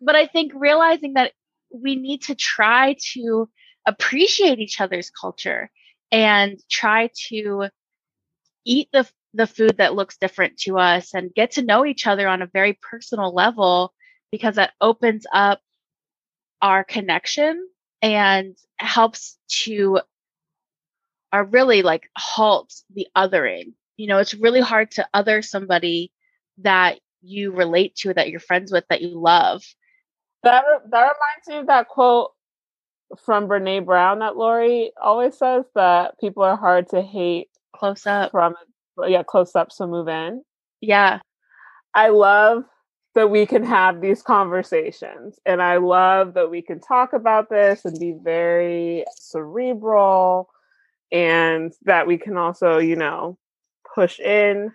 [0.00, 1.32] But I think realizing that
[1.70, 3.48] we need to try to
[3.86, 5.70] appreciate each other's culture
[6.10, 7.68] and try to
[8.64, 9.08] eat the
[9.38, 12.50] the food that looks different to us and get to know each other on a
[12.52, 13.94] very personal level
[14.32, 15.60] because that opens up
[16.60, 17.68] our connection
[18.02, 20.00] and helps to
[21.32, 23.74] are really like halt the othering.
[23.96, 26.12] You know, it's really hard to other somebody
[26.58, 29.62] that you relate to, that you're friends with, that you love.
[30.42, 32.32] That that reminds me of that quote
[33.24, 38.32] from Brene Brown that Lori always says that people are hard to hate close up
[38.32, 38.54] from
[39.06, 40.42] yeah, close up, so move in.
[40.80, 41.20] Yeah.
[41.94, 42.64] I love
[43.14, 45.38] that we can have these conversations.
[45.44, 50.50] And I love that we can talk about this and be very cerebral
[51.10, 53.38] and that we can also, you know,
[53.94, 54.72] push in.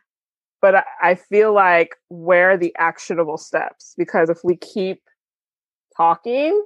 [0.61, 3.93] But I, I feel like where are the actionable steps?
[3.97, 5.03] Because if we keep
[5.95, 6.65] talking,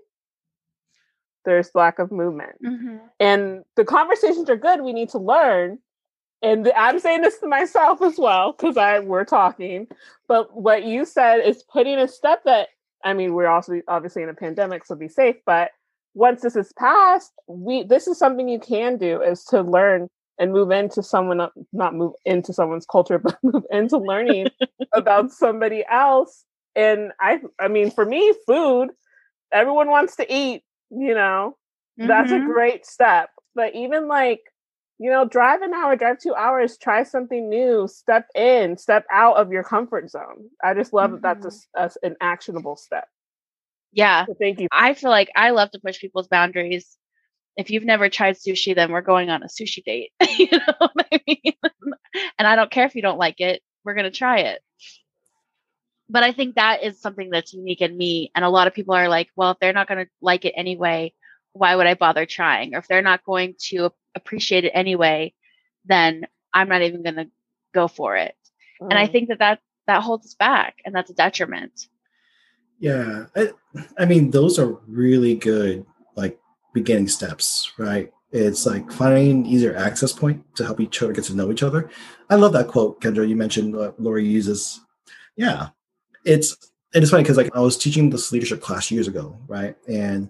[1.46, 2.62] there's lack of movement.
[2.64, 3.00] Mhm.
[3.20, 4.82] And the conversations are good.
[4.82, 5.80] We need to learn.
[6.42, 9.88] And I'm saying this to myself as well because I we're talking.
[10.28, 12.70] But what you said is putting a step that
[13.04, 15.36] I mean, we're also obviously in a pandemic, so be safe.
[15.46, 15.72] But
[16.14, 20.10] once this is passed, we this is something you can do is to learn
[20.40, 24.50] and move into someone not move into someone's culture, but move into learning
[24.94, 26.46] about somebody else.
[26.76, 28.90] And I I mean, for me, food,
[29.52, 31.58] everyone wants to eat, you know,
[31.98, 32.46] that's a Mhm.
[32.46, 33.30] great step.
[33.56, 34.42] But even like,
[35.00, 39.38] you know, drive an hour, drive two hours, try something new, step in, step out
[39.38, 40.50] of your comfort zone.
[40.64, 41.86] I just love that that's a mm-hmm.
[41.86, 43.08] s- a an actionable step.
[43.92, 44.26] Yeah.
[44.26, 44.68] So thank you.
[44.72, 46.98] I feel like I love to push people's boundaries.
[47.58, 50.12] If you've never tried sushi, then we're going on a sushi date.
[50.38, 51.54] you know what I mean?
[52.38, 54.62] and I don't care if you don't like it, we're going to try it.
[56.10, 58.32] But I think that is something that's unique in me.
[58.36, 60.54] And a lot of people are like, well, if they're not going to like it
[60.56, 61.14] anyway,
[61.58, 62.76] why would I bother trying?
[62.76, 65.34] Or if they're not going to appreciate it anyway,
[65.86, 67.30] then I'm not even going to
[67.74, 68.36] go for it.
[68.80, 69.12] And I Mm.
[69.12, 71.88] think that, that that holds us back and that's a detriment.
[72.80, 73.52] Yeah, I,
[73.98, 75.86] I mean, those are really good,
[76.16, 76.38] like
[76.74, 78.12] beginning steps, right?
[78.32, 81.64] It's like finding an easier access point to help each other get to know each
[81.64, 81.90] other.
[82.30, 83.28] I love that quote, Kendra.
[83.28, 84.82] You mentioned what Lori uses.
[85.38, 85.70] Yeah,
[86.26, 86.56] it's
[86.94, 89.76] and it's funny because like I was teaching this leadership class years ago, right?
[89.88, 90.30] And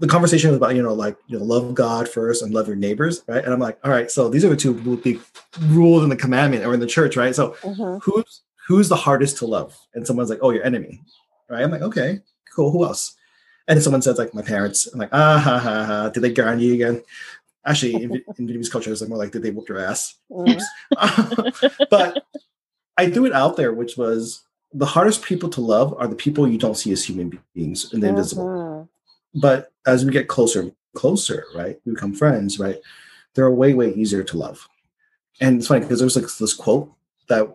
[0.00, 2.76] the conversation was about you know like you know love God first and love your
[2.76, 3.44] neighbors, right?
[3.44, 5.20] And I'm like, all right, so these are the two big
[5.66, 7.34] rules in the commandment or in the church, right?
[7.34, 8.00] So Mhm.
[8.02, 9.78] who's who's the hardest to love?
[9.94, 11.02] And someone's like, oh, your enemy,
[11.48, 11.62] right?
[11.62, 12.20] I'm like, okay,
[12.54, 12.70] cool.
[12.70, 13.14] Who else?
[13.68, 14.86] And someone says like my parents.
[14.86, 16.08] I'm like, ah ha ha ha.
[16.08, 17.02] Did they grind you again?
[17.66, 20.14] Actually, in, in Vietnamese culture, it's like more like, did they whoop your ass?
[20.30, 20.62] Mm.
[21.90, 22.24] but
[22.96, 24.42] I threw it out there, which was
[24.72, 28.02] the hardest people to love are the people you don't see as human beings and
[28.02, 28.88] the invisible.
[29.34, 32.78] But as we get closer, and closer, right, we become friends, right?
[33.34, 34.66] They're way, way easier to love.
[35.40, 36.92] And it's funny because there's like this quote
[37.28, 37.48] that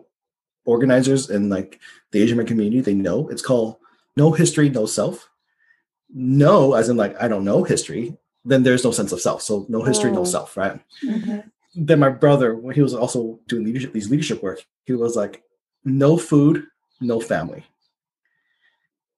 [0.64, 1.78] organizers and like
[2.10, 3.28] the Asian American community they know.
[3.28, 3.76] It's called
[4.16, 5.28] "No history, no self."
[6.12, 8.16] No, as in like I don't know history.
[8.44, 9.42] Then there's no sense of self.
[9.42, 10.26] So no history, no Mm.
[10.26, 10.80] self, right?
[11.04, 11.50] Mhm.
[11.78, 15.42] then my brother, when he was also doing leadership, these leadership work, he was like,
[15.84, 16.64] no food,
[17.02, 17.66] no family.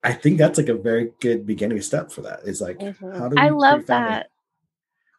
[0.09, 2.41] I think that's like a very good beginning step for that.
[2.47, 3.19] It's like, Mhm.
[3.19, 4.31] how do we I love that.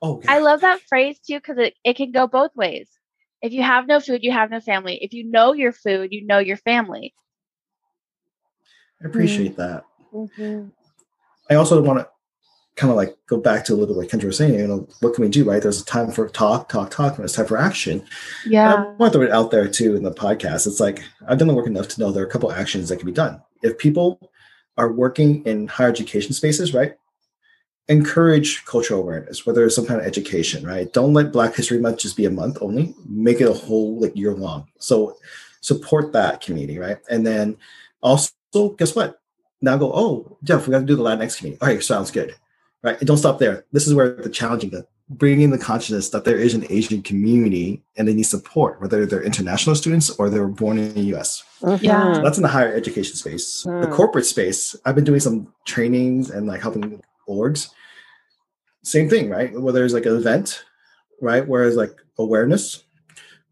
[0.02, 2.90] Oh, I love that phrase too because it, it can go both ways.
[3.44, 4.98] If you have no food, you have no family.
[5.04, 7.14] If you know your food, you know your family.
[9.04, 9.84] I appreciate that.
[10.12, 10.72] Mhm.
[11.52, 12.10] I also want to
[12.76, 14.88] kind of like go back to a little bit like Kendra was saying, you know,
[15.02, 15.62] what can we do, right?
[15.62, 18.02] There's a time for talk, talk, talk, and it's time for action.
[18.70, 20.66] And I want to throw it out there too in the podcast.
[20.66, 22.98] It's like I've done the work enough to know there are a couple actions that
[22.98, 23.42] can be done.
[23.62, 24.32] If people
[24.80, 26.96] are working in higher education spaces, right?
[27.90, 30.92] Encourage cultural awareness, whether it's some kind of education, right?
[30.94, 32.96] Don't let Black History Month just be a month only.
[33.08, 34.68] Make it a whole like year long.
[34.80, 35.18] So
[35.62, 36.98] support that community, right?
[37.10, 37.58] And then
[38.02, 38.32] also,
[38.78, 39.20] guess what?
[39.62, 41.62] Now go, oh, Jeff, we got to do the Latinx community.
[41.62, 42.34] All right, sounds good.
[42.82, 42.98] Right.
[42.98, 43.66] And don't stop there.
[43.74, 47.82] This is where the challenging, the bringing the consciousness that there is an Asian community
[47.98, 51.44] and they need support, whether they're international students or they were born in the US.
[51.82, 52.06] Yeah.
[52.06, 52.16] Mhm.
[52.18, 53.64] So that's in the higher education space.
[53.64, 53.92] The Hmm.
[53.92, 57.70] corporate space, I've been doing some trainings and like helping orgs.
[58.84, 59.52] Same thing, right?
[59.60, 60.64] Whether it's like an event,
[61.22, 61.46] right?
[61.48, 62.84] Whereas like awareness,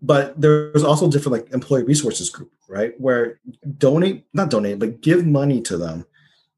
[0.02, 2.94] but there's also different like employee resources group, right?
[3.02, 3.40] Where
[3.80, 6.06] donate, not donate, but give money to them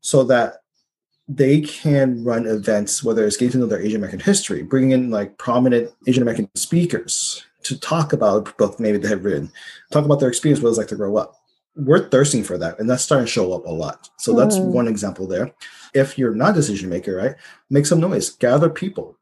[0.01, 0.63] so that
[1.29, 5.11] they can run events, whether it's getting to know their Asian American history, bringing in
[5.11, 9.51] like prominent Asian American speakers to talk about a book maybe they have written,
[9.91, 11.35] talk about their experience, what it's like to grow up.
[11.75, 14.09] We're thirsting for that, and that's starting to show up a lot.
[14.17, 14.71] So that's Mhm.
[14.71, 15.53] one example there.
[15.93, 17.35] If you're not a decision maker, right,
[17.69, 19.15] make some noise, gather people.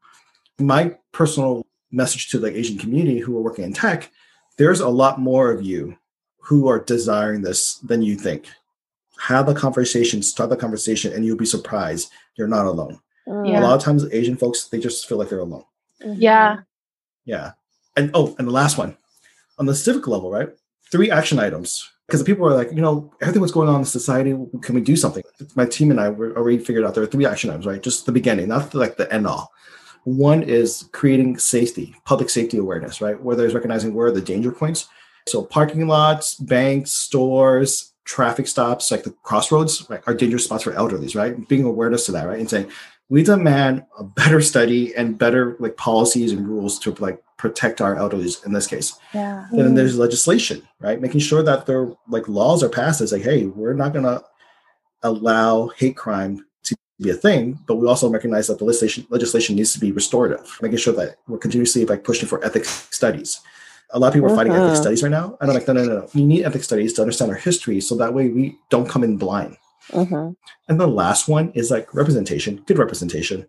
[0.58, 4.10] My personal message to the Asian community who are working in tech,
[4.56, 5.96] there's a lot more of you
[6.44, 8.46] who are desiring this than you think.
[9.18, 13.00] Have the conversation, start the conversation, and you'll be surprised you're not alone.
[13.26, 13.60] Yeah.
[13.60, 15.64] A lot of times, Asian folks they just feel like they're alone.
[16.02, 16.16] Mhm.
[16.18, 16.60] Yeah.
[17.24, 17.52] Yeah.
[17.96, 18.96] And oh, and the last one
[19.58, 20.48] on the civic level, right?
[20.90, 21.90] Three action items.
[22.06, 24.80] Because the people are like, you know, everything what's going on in society, can we
[24.80, 25.22] do something?
[25.56, 27.82] My team and I were already figured out there are three action items, right?
[27.82, 29.52] Just the beginning, not like the end all.
[30.04, 33.22] One is creating safety, public safety awareness, right?
[33.22, 34.88] Whether it's recognizing where are the danger points.
[35.26, 40.72] So parking lots, banks, stores, traffic stops, like the crossroads, right, are dangerous spots for
[40.72, 41.46] elderlies, right?
[41.46, 42.40] Being awareness to that, right?
[42.40, 42.70] And saying
[43.10, 47.96] we demand a better study and better like policies and rules to like protect our
[47.96, 48.98] elderly in this case.
[49.12, 49.46] Yeah.
[49.50, 50.00] And then there's mm.
[50.00, 51.00] legislation, right?
[51.00, 53.02] Making sure that there like laws are passed.
[53.02, 54.22] It's like, hey, we're not gonna
[55.02, 59.54] allow hate crime to be a thing, but we also recognize that the legislation legislation
[59.54, 63.40] needs to be restorative, making sure that we're continuously like pushing for ethics studies.
[63.92, 64.82] A lot of people are fighting ethics Mhm.
[64.82, 65.36] studies right now.
[65.40, 66.08] And I'm like, no, no, no, no.
[66.14, 69.16] We need ethics studies to understand our history so that way we don't come in
[69.16, 69.56] blind.
[69.92, 70.36] Mhm.
[70.68, 73.46] And the last one is like representation, good representation.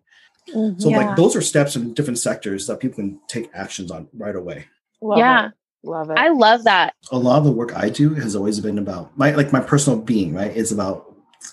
[0.54, 0.80] Mhm.
[0.80, 0.96] So Yeah.
[0.98, 4.66] like those are steps in different sectors that people can take actions on right away.
[5.02, 5.46] Love Yeah.
[5.48, 5.52] it.
[5.82, 6.18] Love it.
[6.18, 6.94] I love that.
[7.12, 9.98] A lot of the work I do has always been about my like my personal
[9.98, 10.54] being, right?
[10.56, 11.06] It's about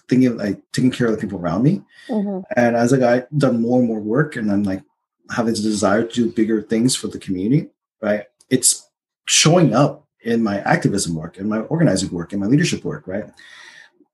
[0.10, 1.82] thinking of like taking care of the people around me.
[2.10, 2.44] Mhm.
[2.56, 4.84] And as I got done more and more work and I'm like
[5.32, 7.70] having this desire to do bigger things for the community,
[8.02, 8.24] right?
[8.50, 8.90] It's
[9.26, 13.26] showing up in my activism work, in my organizing work, in my leadership work, right?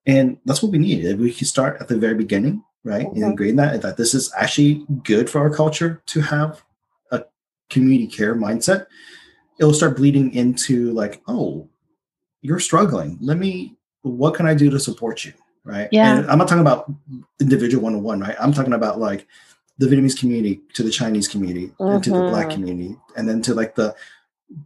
[0.05, 1.05] And that's what we need.
[1.05, 3.07] If we can start at the very beginning, right?
[3.07, 3.13] Mhm.
[3.13, 6.63] And ingrain that that this is actually good for our culture to have
[7.11, 7.23] a
[7.69, 8.87] community care mindset.
[9.59, 11.69] It'll start bleeding into like, oh,
[12.41, 13.17] you're struggling.
[13.21, 13.77] Let me.
[14.01, 15.31] What can I do to support you?
[15.63, 15.87] Right.
[15.93, 16.17] Yeah.
[16.17, 16.91] And I'm not talking about
[17.39, 18.19] individual one on one.
[18.19, 18.35] Right.
[18.37, 19.25] I'm talking about like
[19.77, 22.53] the Vietnamese community to the Chinese community and to the Black Mhm.
[22.53, 23.95] community, and then to like the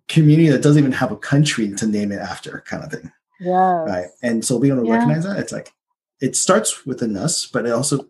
[0.08, 3.84] community that doesn't even have a country to name it after, kind of thing Yeah.
[3.84, 4.96] right and so being able to Yeah.
[4.96, 5.72] recognize that it's like
[6.22, 8.08] it starts within us but it also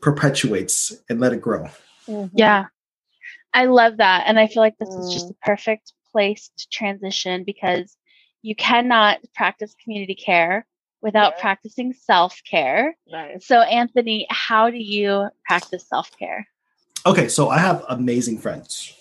[0.00, 1.68] perpetuates and let it grow
[2.08, 2.30] Mhm.
[2.34, 2.66] Yeah.
[3.52, 4.24] I love that.
[4.26, 5.28] And I feel like this is just Mm.
[5.30, 7.96] the perfect place to transition because
[8.42, 10.66] you cannot practice community care
[11.02, 11.40] without Yeah.
[11.42, 12.96] practicing self care.
[13.08, 13.46] Nice.
[13.46, 16.46] So, Anthony, how do you practice self care?
[17.06, 18.92] okay so i have amazing friends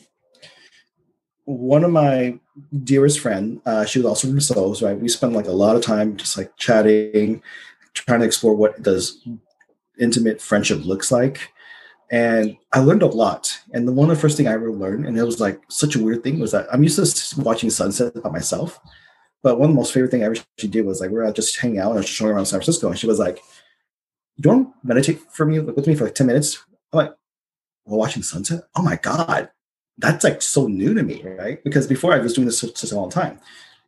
[1.50, 2.38] one of my
[2.84, 5.00] dearest friend uh, she was also from souls right?
[5.00, 7.41] We spent like a lot of time just like chatting
[7.95, 9.26] trying to explore what does
[10.00, 11.52] intimate friendship looks like.
[12.12, 13.60] And i learned a lot.
[13.74, 15.95] And the one of the first thing i ever learned and it was like such
[15.95, 18.80] a weird thing was that i'm used to watching sunset by myself.
[19.41, 21.32] But one of the most favorite thing i ever she did was like we were
[21.32, 23.39] just hanging out and I was showing around san francisco and she was like
[24.38, 26.64] you don't meditate for me with me for like 10 minutes?
[26.93, 27.14] I'm like
[27.86, 28.66] "We're watching sunset?
[28.76, 29.50] Oh my god
[30.00, 31.64] that's like so new to me right?
[31.64, 33.39] Because before i was doing this such a long time.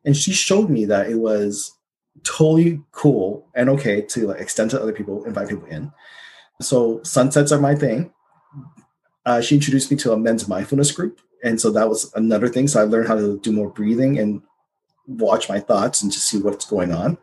[0.05, 1.73] And she showed me that it was
[2.23, 5.91] totally cool and okay to like extend to other people invite people in.
[6.61, 8.11] So sunsets are my thing.
[9.25, 11.21] Uh, she introduced me to a men's mindfulness group.
[11.43, 12.67] And so that was another thing.
[12.67, 14.41] So i learned how to do more breathing and
[15.07, 17.17] watch my thoughts and to see what's going on.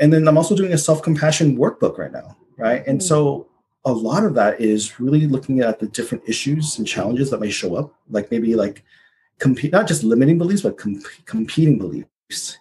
[0.00, 2.86] And then i'm also doing a self-compassion workbook right now right?
[2.86, 3.02] And Mm.
[3.02, 3.48] so
[3.84, 7.50] a lot of that is really looking at the different issues and challenges that may
[7.50, 8.84] show up like maybe like
[9.38, 12.58] compete not just limiting beliefs but com- competing beliefs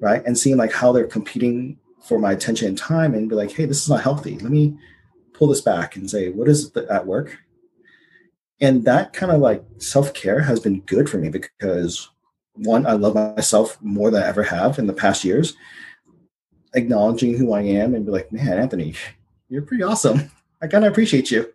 [0.00, 0.24] right?
[0.24, 3.66] And seeing like how they're competing for my attention and time and be like hey
[3.66, 4.38] this is not healthy.
[4.38, 4.76] Let me
[5.32, 7.38] pull this back and say what is at work?
[8.60, 12.10] And that kind of like self-care has been good for me because
[12.54, 15.54] one i love myself more than i ever have in the past years.
[16.74, 18.94] Acknowledging who i am and be like man anthony
[19.48, 20.30] you're pretty awesome
[20.62, 21.50] i kind of appreciate you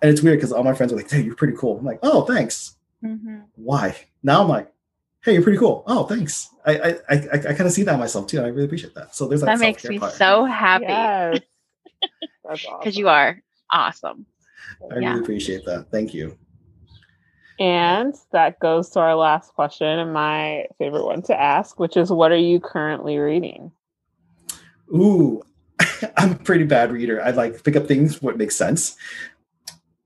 [0.00, 1.98] and it's weird because all my friends are like hey you're pretty cool i'm like
[2.02, 3.40] oh thanks Mm-hmm.
[3.56, 4.72] why now i'm like
[5.24, 8.28] hey you're pretty cool oh thanks i i i, I kind of see that myself
[8.28, 10.12] too i really appreciate that so there's that, That makes me part.
[10.12, 11.40] so happy Yes.
[12.48, 12.92] Because awesome.
[12.94, 14.26] you are awesome.
[14.92, 15.08] i yeah.
[15.10, 16.36] really appreciate that thank you
[17.58, 22.10] And that goes to our last question and my favorite one to ask, which is
[22.10, 23.70] what are you currently reading?
[24.94, 25.42] Ooh,
[26.16, 27.22] I'm a pretty bad reader.
[27.22, 28.96] I like pick up things what makes sense.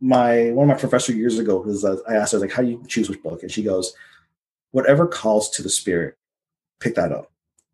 [0.00, 2.68] My one of my professor years ago was uh, I asked her like, "How do
[2.68, 3.94] you choose which book?" And she goes,
[4.72, 6.16] "Whatever calls to the spirit,
[6.80, 7.30] pick that up."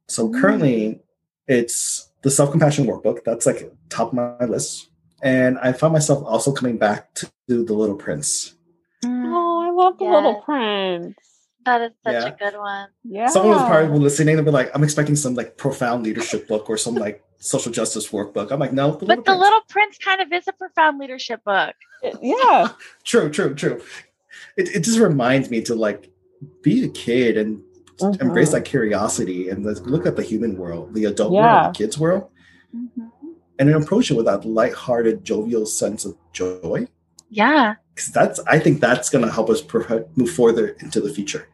[0.08, 1.00] So currently,
[1.48, 3.24] it's the self compassion workbook.
[3.24, 4.90] That's like top of my list,
[5.22, 8.54] and I find myself also coming back to the Little Prince.
[9.04, 11.16] Oh, I love the Little Prince.
[11.64, 12.26] That is such Yeah.
[12.26, 12.88] a good one.
[13.04, 13.28] Yeah.
[13.28, 16.76] Someone was probably listening and be like, "I'm expecting some like profound leadership book or
[16.76, 20.20] some like social justice workbook." I'm like, "No, the But the Prince." Little Prince kind
[20.20, 21.74] of is a profound leadership book.
[22.20, 22.70] Yeah.
[23.04, 23.80] True, true, true.
[24.56, 26.10] It, it just reminds me to like
[26.62, 27.62] be a kid and
[27.98, 28.20] Mhm.
[28.22, 31.62] embrace that curiosity and look at the human world, the adult Yeah.
[31.62, 32.28] world, the kids world,
[33.58, 36.88] and then approach it with that lighthearted, jovial sense of joy.
[37.30, 37.74] Yeah.
[37.94, 39.62] Because that's, I think that's going to help us
[40.16, 41.46] move further into the future.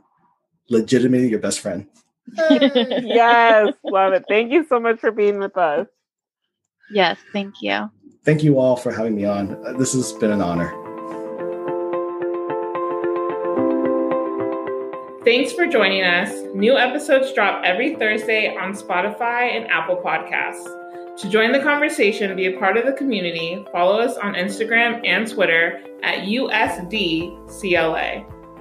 [0.70, 1.86] legitimately your best friend.
[2.36, 4.24] yes, love it.
[4.28, 5.86] Thank you so much for being with us.
[6.90, 7.90] Yes, thank you.
[8.24, 9.54] Thank you all for having me on.
[9.64, 10.72] Uh, This has been an honor.
[15.24, 16.30] Thanks for joining us.
[16.54, 20.66] New episodes drop every Thursday on Spotify and Apple Podcasts.
[21.18, 25.00] To join the conversation and be a part of the community, follow us on Instagram
[25.06, 27.30] and Twitter at USDCLA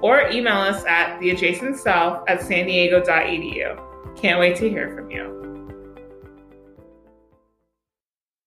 [0.04, 4.16] or email us at theadjacentself at san diego.edu.
[4.18, 5.43] Can't wait to hear from you.